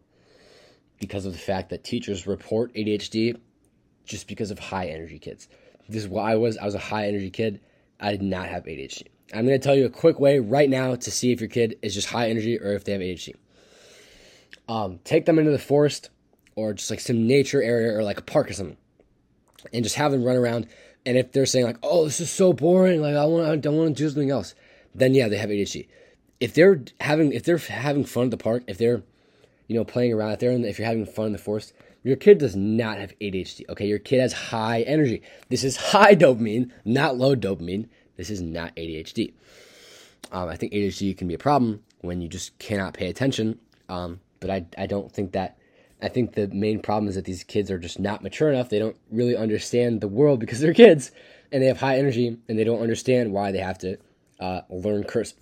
because 1.00 1.26
of 1.26 1.34
the 1.34 1.40
fact 1.40 1.70
that 1.70 1.84
teachers 1.84 2.26
report 2.28 2.74
ADHD 2.74 3.38
just 4.06 4.28
because 4.28 4.52
of 4.52 4.60
high 4.60 4.88
energy 4.88 5.20
kids. 5.20 5.48
This 5.88 6.04
is 6.04 6.10
what 6.10 6.24
I 6.24 6.36
was. 6.36 6.58
I 6.58 6.66
was 6.66 6.76
a 6.76 6.80
high 6.80 7.08
energy 7.08 7.30
kid. 7.30 7.60
I 8.00 8.12
did 8.12 8.22
not 8.22 8.48
have 8.48 8.66
ADHD. 8.66 9.08
I'm 9.34 9.46
going 9.46 9.60
to 9.60 9.64
tell 9.64 9.76
you 9.76 9.86
a 9.86 9.90
quick 9.90 10.20
way 10.20 10.40
right 10.40 10.70
now 10.70 10.96
to 10.96 11.12
see 11.12 11.32
if 11.32 11.42
your 11.42 11.50
kid 11.50 11.78
is 11.82 11.94
just 11.94 12.10
high 12.10 12.30
energy 12.30 12.60
or 12.60 12.74
if 12.74 12.84
they 12.84 12.92
have 12.92 13.02
ADHD. 13.02 13.36
Um, 14.68 15.00
take 15.04 15.26
them 15.26 15.40
into 15.40 15.52
the 15.52 15.60
forest 15.60 16.10
or 16.56 16.74
just 16.74 16.90
like 16.90 17.00
some 17.00 17.28
nature 17.28 17.62
area 17.62 17.96
or 17.96 18.04
like 18.04 18.20
a 18.20 18.24
park 18.24 18.50
or 18.50 18.54
something, 18.54 18.78
and 19.74 19.84
just 19.84 19.96
have 19.96 20.12
them 20.12 20.24
run 20.24 20.36
around. 20.36 20.68
And 21.06 21.18
if 21.18 21.32
they're 21.32 21.46
saying 21.46 21.66
like, 21.66 21.78
"Oh, 21.84 22.06
this 22.06 22.20
is 22.20 22.32
so 22.32 22.54
boring," 22.54 23.02
like 23.02 23.16
I 23.16 23.26
want, 23.26 23.48
I 23.48 23.56
don't 23.56 23.78
want 23.78 23.96
to 23.96 24.04
do 24.04 24.10
something 24.10 24.32
else, 24.32 24.56
then 24.94 25.14
yeah, 25.14 25.28
they 25.28 25.38
have 25.38 25.50
ADHD. 25.50 25.88
If 26.40 26.54
they're 26.54 26.84
having, 27.00 27.32
if 27.32 27.44
they're 27.44 27.58
having 27.58 28.06
fun 28.06 28.26
at 28.26 28.32
the 28.32 28.38
park, 28.38 28.64
if 28.68 28.78
they're, 28.78 29.04
you 29.68 29.76
know, 29.76 29.86
playing 29.86 30.14
around 30.14 30.40
there, 30.40 30.52
and 30.52 30.66
if 30.66 30.80
you're 30.80 30.88
having 30.88 31.06
fun 31.06 31.28
in 31.28 31.32
the 31.32 31.38
forest, 31.38 31.74
your 32.04 32.16
kid 32.16 32.38
does 32.38 32.56
not 32.56 32.98
have 32.98 33.18
ADHD. 33.20 33.68
Okay, 33.70 33.88
your 33.88 34.00
kid 34.00 34.20
has 34.20 34.34
high 34.34 34.82
energy. 34.82 35.22
This 35.50 35.64
is 35.64 35.78
high 35.78 36.16
dopamine, 36.16 36.72
not 36.84 37.18
low 37.18 37.36
dopamine. 37.36 37.88
This 38.16 38.30
is 38.30 38.42
not 38.42 38.76
ADHD. 38.76 39.34
Um, 40.32 40.50
I 40.50 40.56
think 40.56 40.74
ADHD 40.74 41.18
can 41.18 41.28
be 41.28 41.34
a 41.34 41.40
problem 41.40 41.84
when 42.02 42.22
you 42.22 42.28
just 42.28 42.58
cannot 42.60 42.94
pay 42.94 43.10
attention. 43.10 43.60
Um, 43.90 44.20
but 44.40 44.50
I, 44.50 44.66
I 44.78 44.86
don't 44.86 45.12
think 45.12 45.32
that. 45.34 45.58
I 46.06 46.08
think 46.08 46.34
the 46.34 46.48
main 46.50 46.82
problem 46.82 47.10
is 47.10 47.16
that 47.16 47.26
these 47.26 47.44
kids 47.44 47.72
are 47.72 47.80
just 47.80 48.00
not 48.00 48.22
mature 48.22 48.52
enough. 48.52 48.70
They 48.70 48.78
don't 48.78 48.96
really 49.10 49.36
understand 49.36 50.02
the 50.02 50.08
world 50.08 50.40
because 50.40 50.60
they're 50.60 50.72
kids 50.72 51.10
and 51.52 51.64
they 51.64 51.68
have 51.68 51.80
high 51.80 51.98
energy 51.98 52.38
and 52.48 52.60
they 52.60 52.64
don't 52.64 52.80
understand 52.80 53.34
why 53.34 53.52
they 53.52 53.58
have 53.58 53.80
to 53.80 53.98
uh, 54.40 54.62
learn 54.70 55.04
cursive. 55.04 55.40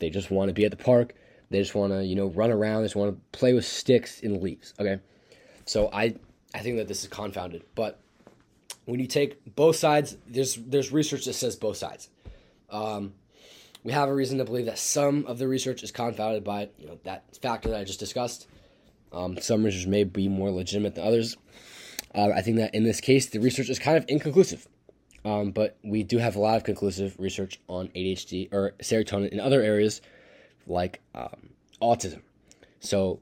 They 0.00 0.10
just 0.10 0.30
want 0.30 0.50
to 0.50 0.52
be 0.52 0.66
at 0.66 0.70
the 0.70 0.76
park. 0.76 1.14
They 1.48 1.60
just 1.60 1.74
want 1.74 1.94
to, 1.94 2.04
you 2.04 2.14
know, 2.14 2.26
run 2.26 2.50
around. 2.50 2.82
They 2.82 2.88
just 2.88 2.96
want 2.96 3.14
to 3.14 3.38
play 3.38 3.54
with 3.54 3.64
sticks 3.64 4.20
and 4.22 4.42
leaves. 4.42 4.74
Okay. 4.78 5.00
So 5.64 5.88
I 5.90 6.14
I 6.54 6.58
think 6.58 6.76
that 6.76 6.88
this 6.88 7.04
is 7.04 7.08
confounded. 7.08 7.64
But 7.74 7.98
when 8.84 9.00
you 9.00 9.06
take 9.06 9.54
both 9.56 9.76
sides, 9.76 10.18
there's 10.28 10.56
there's 10.56 10.92
research 10.92 11.24
that 11.24 11.32
says 11.32 11.56
both 11.56 11.78
sides. 11.78 12.10
Um, 12.68 13.14
we 13.82 13.92
have 13.92 14.10
a 14.10 14.14
reason 14.14 14.36
to 14.38 14.44
believe 14.44 14.66
that 14.66 14.78
some 14.78 15.24
of 15.24 15.38
the 15.38 15.48
research 15.48 15.82
is 15.82 15.90
confounded 15.90 16.44
by 16.44 16.68
you 16.78 16.86
know 16.86 16.98
that 17.04 17.34
factor 17.40 17.70
that 17.70 17.80
I 17.80 17.84
just 17.84 17.98
discussed. 17.98 18.46
Um, 19.12 19.38
some 19.38 19.64
research 19.64 19.86
may 19.86 20.04
be 20.04 20.28
more 20.28 20.50
legitimate 20.50 20.94
than 20.94 21.04
others. 21.04 21.36
Uh, 22.14 22.30
I 22.34 22.42
think 22.42 22.58
that 22.58 22.74
in 22.74 22.84
this 22.84 23.00
case, 23.00 23.26
the 23.26 23.40
research 23.40 23.68
is 23.68 23.78
kind 23.78 23.96
of 23.96 24.04
inconclusive. 24.08 24.66
Um, 25.24 25.52
but 25.52 25.76
we 25.84 26.02
do 26.02 26.18
have 26.18 26.36
a 26.36 26.40
lot 26.40 26.56
of 26.56 26.64
conclusive 26.64 27.14
research 27.18 27.60
on 27.68 27.88
ADHD 27.88 28.52
or 28.52 28.72
serotonin 28.82 29.28
in 29.28 29.38
other 29.38 29.62
areas 29.62 30.00
like 30.66 31.00
um, 31.14 31.50
autism. 31.80 32.22
So 32.80 33.20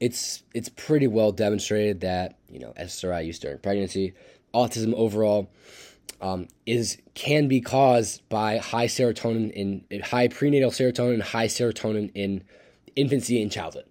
it's 0.00 0.42
it's 0.54 0.68
pretty 0.68 1.06
well 1.06 1.32
demonstrated 1.32 2.00
that 2.02 2.36
you 2.48 2.60
know 2.60 2.72
SSRI 2.78 3.26
use 3.26 3.38
during 3.38 3.58
pregnancy, 3.58 4.14
autism 4.52 4.94
overall, 4.94 5.50
um, 6.20 6.48
is 6.66 6.98
can 7.14 7.48
be 7.48 7.60
caused 7.60 8.26
by 8.28 8.58
high 8.58 8.86
serotonin 8.86 9.84
in, 9.90 10.00
high 10.00 10.28
prenatal 10.28 10.70
serotonin 10.70 11.20
high 11.20 11.46
serotonin 11.48 12.10
in 12.14 12.44
infancy 12.94 13.42
and 13.42 13.50
childhood. 13.50 13.84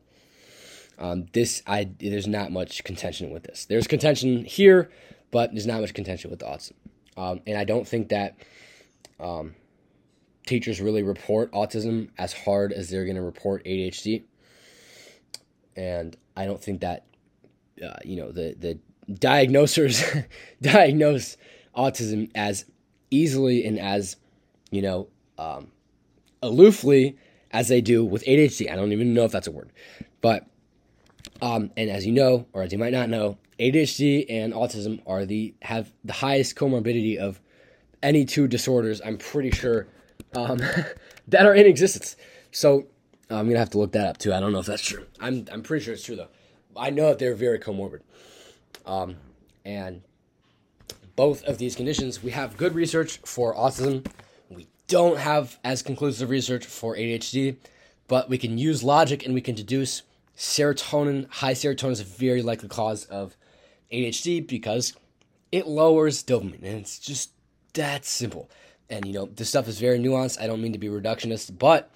Um, 1.00 1.26
this 1.34 1.64
I 1.66 1.90
there's 2.00 2.28
not 2.28 2.52
much 2.52 2.84
contention 2.84 3.32
with 3.32 3.44
this. 3.44 3.66
There's 3.66 3.88
contention 3.88 4.46
here, 4.46 4.92
but 5.32 5.52
there's 5.52 5.68
not 5.68 5.82
much 5.82 5.94
contention 5.94 6.30
with 6.30 6.40
the 6.40 6.46
autism, 6.46 6.74
um, 7.18 7.42
and 7.48 7.58
I 7.58 7.64
don't 7.64 7.88
think 7.88 8.10
that 8.10 8.36
um, 9.20 9.56
teachers 10.46 10.80
really 10.80 11.04
report 11.04 11.52
autism 11.52 12.10
as 12.18 12.34
hard 12.34 12.72
as 12.72 12.90
they're 12.90 13.06
going 13.06 13.16
to 13.16 13.22
report 13.22 13.66
ADHD 13.66 14.24
and 15.76 16.16
I 16.36 16.46
don't 16.46 16.62
think 16.62 16.82
that 16.82 17.06
uh, 17.84 17.98
you 18.04 18.16
know 18.18 18.32
the 18.32 18.56
the 18.58 18.80
diagnosers 19.12 20.26
diagnose 20.62 21.38
autism 21.76 22.30
as 22.36 22.66
easily 23.12 23.66
and 23.66 23.80
as 23.80 24.16
you 24.72 24.82
know 24.82 25.08
um, 25.38 25.72
aloofly 26.42 27.16
as 27.52 27.68
they 27.68 27.82
do 27.82 28.04
with 28.04 28.24
ADHD. 28.26 28.72
I 28.72 28.76
don't 28.76 28.92
even 28.92 29.14
know 29.14 29.26
if 29.26 29.32
that's 29.32 29.48
a 29.48 29.52
word, 29.52 29.72
but 30.22 30.46
um, 31.44 31.72
and 31.76 31.90
as 31.90 32.06
you 32.06 32.14
know, 32.14 32.48
or 32.54 32.64
as 32.64 32.72
you 32.72 32.78
might 32.78 32.94
not 32.94 33.10
know, 33.10 33.38
ADHD 33.60 34.26
and 34.30 34.54
autism 34.54 35.02
are 35.06 35.26
the 35.26 35.54
have 35.62 35.92
the 36.06 36.14
highest 36.14 36.56
comorbidity 36.56 37.18
of 37.18 37.42
any 38.02 38.24
two 38.24 38.48
disorders. 38.48 39.02
I'm 39.04 39.18
pretty 39.18 39.52
sure 39.52 39.88
um, 40.34 40.62
that 41.28 41.46
are 41.46 41.54
in 41.54 41.66
existence. 41.66 42.16
So 42.52 42.88
I'm 43.30 43.48
gonna 43.48 43.60
have 43.60 43.72
to 43.72 43.78
look 43.78 43.92
that 43.92 44.08
up 44.08 44.18
too. 44.20 44.34
I 44.34 44.40
don't 44.40 44.54
know 44.54 44.60
if 44.60 44.68
that's 44.68 44.82
true. 44.82 45.06
I'm 45.20 45.46
I'm 45.52 45.64
pretty 45.64 45.84
sure 45.84 45.94
it's 45.94 46.06
true 46.06 46.16
though. 46.16 46.30
I 46.78 46.92
know 46.92 47.10
that 47.10 47.20
they're 47.20 47.36
very 47.36 47.60
comorbid, 47.60 48.00
um, 48.86 49.18
and 49.66 50.02
both 51.18 51.44
of 51.44 51.58
these 51.58 51.76
conditions 51.76 52.24
we 52.24 52.32
have 52.32 52.56
good 52.56 52.74
research 52.74 53.20
for 53.26 53.54
autism. 53.54 54.06
We 54.50 54.68
don't 54.88 55.18
have 55.18 55.60
as 55.66 55.82
conclusive 55.82 56.30
research 56.30 56.66
for 56.66 56.96
ADHD, 56.96 57.58
but 58.08 58.30
we 58.30 58.38
can 58.38 58.58
use 58.58 58.82
logic 58.82 59.26
and 59.26 59.34
we 59.34 59.42
can 59.42 59.56
deduce 59.56 60.04
serotonin. 60.38 61.30
High 61.30 61.54
serotonin 61.54 61.92
is 61.92 62.00
a 62.00 62.06
very 62.06 62.42
likely 62.42 62.70
cause 62.70 63.06
of 63.06 63.36
ADHD 63.92 64.46
because 64.46 64.94
it 65.52 65.68
lowers 65.68 66.24
dopamine, 66.24 66.64
and 66.64 66.80
it's 66.80 67.00
just 67.00 67.32
that 67.74 68.06
simple. 68.06 68.50
And 68.90 69.06
you 69.06 69.14
know, 69.14 69.26
this 69.26 69.50
stuff 69.50 69.68
is 69.68 69.80
very 69.80 70.00
nuanced. 70.00 70.42
I 70.42 70.48
don't 70.48 70.62
mean 70.62 70.74
to 70.74 70.80
be 70.80 70.88
reductionist, 70.88 71.58
but 71.58 71.92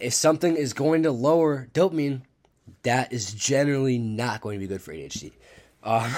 if 0.00 0.14
something 0.14 0.56
is 0.56 0.72
going 0.72 1.04
to 1.04 1.12
lower 1.12 1.68
dopamine, 1.72 2.22
that 2.82 3.12
is 3.12 3.32
generally 3.32 3.98
not 3.98 4.40
going 4.40 4.58
to 4.58 4.66
be 4.66 4.68
good 4.68 4.82
for 4.82 4.92
ADHD. 4.92 5.32
Uh, 5.82 6.12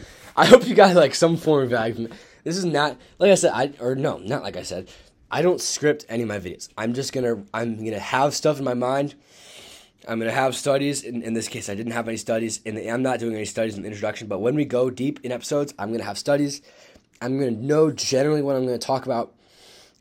I 0.36 0.46
hope 0.46 0.66
you 0.66 0.74
got 0.74 0.96
like 0.96 1.14
some 1.14 1.36
form 1.36 1.64
of 1.64 1.70
value. 1.70 2.08
This 2.44 2.56
is 2.56 2.64
not 2.64 2.98
like 3.18 3.30
I 3.30 3.34
said. 3.34 3.52
I 3.54 3.72
or 3.80 3.94
no, 3.94 4.18
not 4.18 4.42
like 4.42 4.56
I 4.56 4.62
said. 4.62 4.88
I 5.30 5.42
don't 5.42 5.60
script 5.60 6.04
any 6.08 6.22
of 6.22 6.28
my 6.28 6.38
videos. 6.38 6.68
I'm 6.76 6.94
just 6.94 7.12
gonna 7.12 7.44
I'm 7.54 7.84
gonna 7.84 7.98
have 7.98 8.34
stuff 8.34 8.58
in 8.58 8.64
my 8.64 8.74
mind. 8.74 9.14
I'm 10.08 10.18
gonna 10.18 10.32
have 10.32 10.56
studies. 10.56 11.02
In, 11.02 11.22
in 11.22 11.34
this 11.34 11.48
case, 11.48 11.68
I 11.68 11.74
didn't 11.74 11.92
have 11.92 12.08
any 12.08 12.16
studies, 12.16 12.60
and 12.64 12.78
I'm 12.78 13.02
not 13.02 13.18
doing 13.18 13.34
any 13.34 13.44
studies 13.44 13.76
in 13.76 13.82
the 13.82 13.88
introduction. 13.88 14.28
But 14.28 14.40
when 14.40 14.54
we 14.54 14.64
go 14.64 14.90
deep 14.90 15.20
in 15.22 15.32
episodes, 15.32 15.74
I'm 15.78 15.92
gonna 15.92 16.04
have 16.04 16.18
studies. 16.18 16.62
I'm 17.20 17.38
gonna 17.38 17.50
know 17.50 17.90
generally 17.90 18.42
what 18.42 18.56
I'm 18.56 18.64
gonna 18.64 18.78
talk 18.78 19.04
about. 19.04 19.34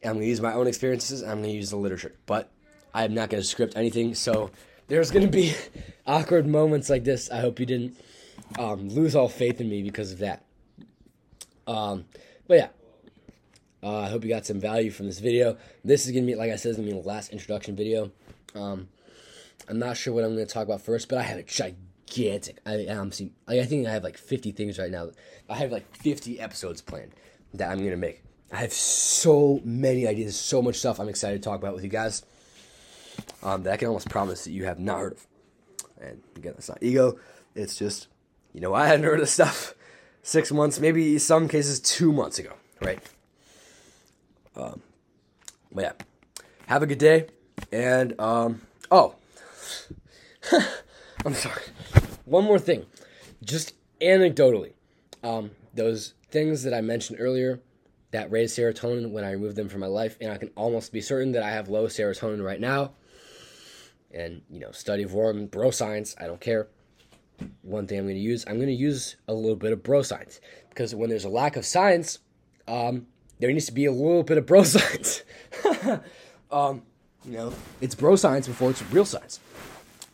I'm 0.04 0.14
gonna 0.14 0.26
use 0.26 0.42
my 0.42 0.54
own 0.54 0.68
experiences. 0.68 1.22
I'm 1.22 1.42
gonna 1.42 1.50
use 1.50 1.70
the 1.70 1.78
literature, 1.78 2.16
but 2.26 2.50
I'm 2.94 3.14
not 3.14 3.30
gonna 3.30 3.44
script 3.44 3.76
anything. 3.76 4.16
So 4.16 4.52
there's 4.88 5.12
gonna 5.12 5.28
be 5.28 5.54
awkward 6.08 6.48
moments 6.48 6.90
like 6.90 7.04
this. 7.04 7.30
I 7.30 7.42
hope 7.42 7.60
you 7.60 7.66
didn't 7.66 7.98
um, 8.58 8.90
lose 8.90 9.16
all 9.16 9.30
faith 9.30 9.60
in 9.60 9.70
me 9.70 9.84
because 9.84 10.14
of 10.14 10.20
that. 10.20 10.44
Um, 11.68 12.06
but 12.48 12.58
yeah, 12.58 12.68
uh, 13.84 14.00
I 14.00 14.10
hope 14.10 14.24
you 14.24 14.30
got 14.30 14.46
some 14.46 14.60
value 14.60 14.92
from 14.92 15.08
this 15.08 15.20
video. 15.20 15.58
This 15.84 16.06
is 16.06 16.14
gonna 16.14 16.26
be, 16.26 16.36
like 16.36 16.52
I 16.52 16.56
said, 16.56 16.70
it's 16.70 16.78
gonna 16.78 16.90
be 16.90 17.00
the 17.00 17.08
last 17.08 17.32
introduction 17.32 17.76
video. 17.76 18.12
Um, 18.56 18.88
I'm 19.68 19.80
not 19.80 19.98
sure 19.98 20.14
what 20.14 20.24
I'm 20.24 20.32
gonna 20.32 20.46
talk 20.46 20.64
about 20.64 20.82
first, 20.82 21.10
but 21.10 21.18
I 21.18 21.24
have 21.24 21.38
a 21.38 21.44
gigantic. 21.44 22.60
I 22.66 22.86
am 22.86 23.12
see. 23.12 23.34
I 23.48 23.64
think 23.66 23.88
I 23.88 23.92
have 23.92 24.04
like 24.04 24.18
50 24.18 24.52
things 24.52 24.80
right 24.80 24.92
now. 24.92 25.10
I 25.50 25.56
have 25.56 25.72
like 25.72 25.96
50 25.96 26.40
episodes 26.40 26.82
planned 26.82 27.14
that 27.54 27.70
I'm 27.70 27.80
gonna 27.80 27.98
make. 27.98 28.24
I 28.52 28.58
have 28.58 28.74
so 28.74 29.62
many 29.64 30.08
ideas, 30.08 30.36
so 30.36 30.62
much 30.62 30.76
stuff 30.76 31.00
I'm 31.00 31.10
excited 31.10 31.42
to 31.42 31.48
talk 31.48 31.60
about 31.60 31.76
with 31.76 31.84
you 31.84 31.90
guys. 31.90 32.24
Um, 33.44 33.64
that 33.64 33.74
I 33.74 33.78
can 33.78 33.88
almost 33.88 34.10
promise 34.10 34.46
that 34.46 34.52
you 34.52 34.66
have 34.66 34.80
not 34.80 35.00
heard 35.00 35.14
of. 35.14 35.28
And 36.02 36.22
again, 36.36 36.54
that's 36.54 36.70
not 36.70 36.80
ego. 36.82 37.20
It's 37.54 37.76
just, 37.76 38.08
you 38.54 38.62
know, 38.62 38.74
I 38.74 38.88
hadn't 38.88 39.06
heard 39.06 39.20
of 39.20 39.30
stuff 39.30 39.76
six 40.24 40.52
months, 40.52 40.80
maybe 40.80 41.18
some 41.20 41.48
cases 41.48 41.80
two 41.80 42.12
months 42.12 42.40
ago, 42.40 42.54
right? 42.82 43.00
Um, 44.56 44.82
but 45.72 45.82
yeah, 45.84 45.92
have 46.68 46.84
a 46.84 46.88
good 46.88 46.98
day. 46.98 47.28
And, 47.72 48.20
um, 48.20 48.62
oh, 48.90 49.16
I'm 51.26 51.34
sorry. 51.34 51.64
One 52.26 52.44
more 52.44 52.60
thing, 52.60 52.86
just 53.44 53.74
anecdotally, 54.02 54.74
um, 55.24 55.52
those 55.74 56.14
things 56.32 56.64
that 56.64 56.74
I 56.74 56.82
mentioned 56.82 57.20
earlier 57.20 57.60
that 58.12 58.32
raise 58.32 58.56
serotonin 58.56 59.12
when 59.12 59.24
I 59.24 59.32
remove 59.32 59.56
them 59.56 59.70
from 59.70 59.82
my 59.82 59.88
life, 59.88 60.18
and 60.20 60.32
I 60.32 60.38
can 60.38 60.50
almost 60.56 60.92
be 60.92 61.02
certain 61.02 61.32
that 61.34 61.44
I 61.44 61.52
have 61.52 61.70
low 61.70 61.86
serotonin 61.86 62.44
right 62.44 62.60
now. 62.60 62.92
And 64.12 64.42
you 64.50 64.60
know, 64.60 64.72
study 64.72 65.04
of 65.04 65.14
warm 65.14 65.46
bro 65.48 65.72
science, 65.72 66.16
I 66.20 66.26
don't 66.26 66.42
care. 66.42 66.68
One 67.62 67.88
thing 67.88 68.00
I'm 68.00 68.06
going 68.06 68.16
to 68.16 68.22
use, 68.22 68.44
I'm 68.48 68.56
going 68.56 68.68
to 68.68 68.74
use 68.74 69.16
a 69.28 69.34
little 69.34 69.56
bit 69.56 69.72
of 69.72 69.84
bro 69.84 70.02
science 70.02 70.42
because 70.70 70.96
when 70.96 71.10
there's 71.10 71.26
a 71.26 71.30
lack 71.30 71.56
of 71.56 71.66
science, 71.66 72.20
um, 72.68 73.08
there 73.40 73.52
needs 73.52 73.68
to 73.68 73.72
be 73.72 73.86
a 73.86 73.92
little 73.92 74.24
bit 74.24 74.38
of 74.38 74.46
bro 74.46 74.64
science. 74.64 75.24
um, 76.52 76.82
you 77.26 77.34
know, 77.34 77.54
it's 77.82 77.96
bro 77.96 78.16
science 78.16 78.48
before 78.48 78.70
it's 78.72 78.82
real 78.92 79.06
science. 79.06 79.40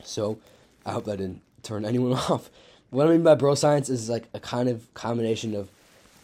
So 0.04 0.38
I 0.86 0.92
hope 0.92 1.06
that 1.06 1.18
didn't 1.18 1.42
turn 1.64 1.86
anyone 1.86 2.14
off. 2.14 2.50
What 2.90 3.08
I 3.08 3.12
mean 3.12 3.24
by 3.24 3.36
bro 3.36 3.56
science 3.56 3.90
is 3.90 4.10
like 4.10 4.26
a 4.34 4.40
kind 4.40 4.70
of 4.70 4.94
combination 4.94 5.56
of 5.56 5.70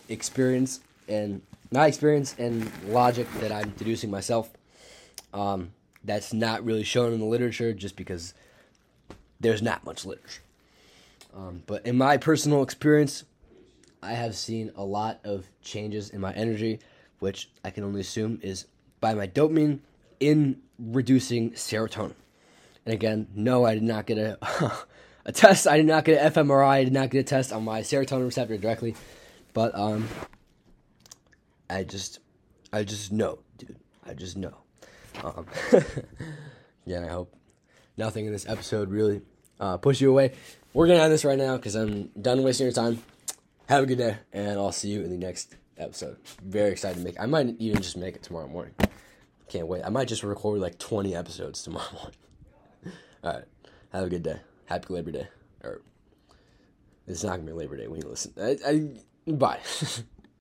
experience 0.10 0.80
and 1.08 1.42
not 1.72 1.88
experience 1.88 2.36
and 2.38 2.70
logic 2.88 3.28
that 3.40 3.52
I'm 3.52 3.70
deducing 3.78 4.12
myself. 4.12 4.50
Um, 5.34 5.72
that's 6.04 6.34
not 6.34 6.66
really 6.66 6.84
shown 6.84 7.14
in 7.14 7.20
the 7.20 7.26
literature 7.26 7.74
just 7.74 7.96
because 7.96 8.34
there's 9.40 9.62
not 9.62 9.86
much 9.86 10.06
literature. 10.06 10.42
Um, 11.36 11.64
but 11.66 11.86
in 11.86 11.98
my 11.98 12.18
personal 12.18 12.62
experience, 12.64 13.24
I 14.04 14.14
have 14.14 14.36
seen 14.36 14.72
a 14.76 14.84
lot 14.84 15.20
of 15.24 15.46
changes 15.62 16.10
in 16.10 16.20
my 16.20 16.34
energy, 16.34 16.80
which 17.20 17.50
I 17.64 17.70
can 17.70 17.84
only 17.84 18.02
assume 18.02 18.40
is 18.42 18.66
by 19.00 19.14
my 19.14 19.28
dopamine 19.28 19.80
in 20.22 20.62
reducing 20.80 21.52
serotonin. 21.52 22.14
And 22.86 22.94
again, 22.94 23.28
no, 23.36 23.66
I 23.66 23.74
did 23.74 23.84
not 23.84 24.06
get 24.06 24.18
a 24.18 24.38
a 25.26 25.32
test. 25.32 25.68
I 25.68 25.78
did 25.78 25.86
not 25.86 26.06
get 26.06 26.24
an 26.24 26.32
fMRI. 26.32 26.68
I 26.68 26.84
did 26.84 26.94
not 26.94 27.10
get 27.10 27.20
a 27.20 27.24
test 27.24 27.52
on 27.52 27.64
my 27.64 27.82
serotonin 27.82 28.26
receptor 28.26 28.58
directly, 28.58 28.96
but 29.54 29.76
um, 29.76 30.08
I 31.70 31.84
just, 31.84 32.20
I 32.72 32.84
just 32.84 33.12
know, 33.12 33.40
dude. 33.58 33.78
I 34.06 34.14
just 34.14 34.38
know. 34.38 34.56
Um, 35.24 35.46
yeah, 36.86 37.06
I 37.06 37.10
hope 37.10 37.36
nothing 37.98 38.26
in 38.26 38.32
this 38.32 38.48
episode 38.48 38.90
really 38.90 39.22
uh, 39.60 39.78
push 39.78 40.02
you 40.02 40.10
away. 40.10 40.34
We're 40.74 40.88
gonna 40.88 41.04
end 41.04 41.14
this 41.14 41.26
right 41.26 41.38
now 41.38 41.58
because 41.58 41.76
I'm 41.76 42.10
done 42.20 42.44
wasting 42.44 42.66
your 42.66 42.74
time. 42.74 43.04
Have 43.68 43.84
a 43.84 43.86
good 43.86 44.00
day, 44.00 44.18
and 44.34 44.60
I'll 44.60 44.72
see 44.72 44.90
you 44.90 45.02
in 45.02 45.12
the 45.12 45.18
next 45.18 45.56
episode. 45.78 46.18
Very 46.44 46.72
excited 46.72 46.98
to 46.98 47.04
make. 47.04 47.20
I 47.20 47.26
might 47.26 47.56
even 47.60 47.82
just 47.82 47.98
make 47.98 48.16
it 48.16 48.24
tomorrow 48.24 48.48
morning. 48.48 48.74
Can't 49.52 49.68
wait. 49.68 49.84
I 49.84 49.90
might 49.90 50.08
just 50.08 50.24
record 50.24 50.62
like 50.62 50.78
20 50.80 51.14
episodes 51.14 51.62
tomorrow 51.62 51.92
morning. 51.92 52.18
All 53.26 53.34
right. 53.34 53.44
Have 53.92 54.06
a 54.06 54.10
good 54.10 54.24
day. 54.24 54.40
Happy 54.64 54.94
Labor 54.94 55.12
Day. 55.12 55.28
Or 55.62 55.82
it's 57.06 57.22
not 57.26 57.32
gonna 57.32 57.44
be 57.44 57.52
Labor 57.52 57.76
Day 57.76 57.90
when 57.90 58.00
you 58.02 58.08
listen. 58.08 58.32
I, 58.42 58.58
I 58.66 59.32
bye. 59.34 59.60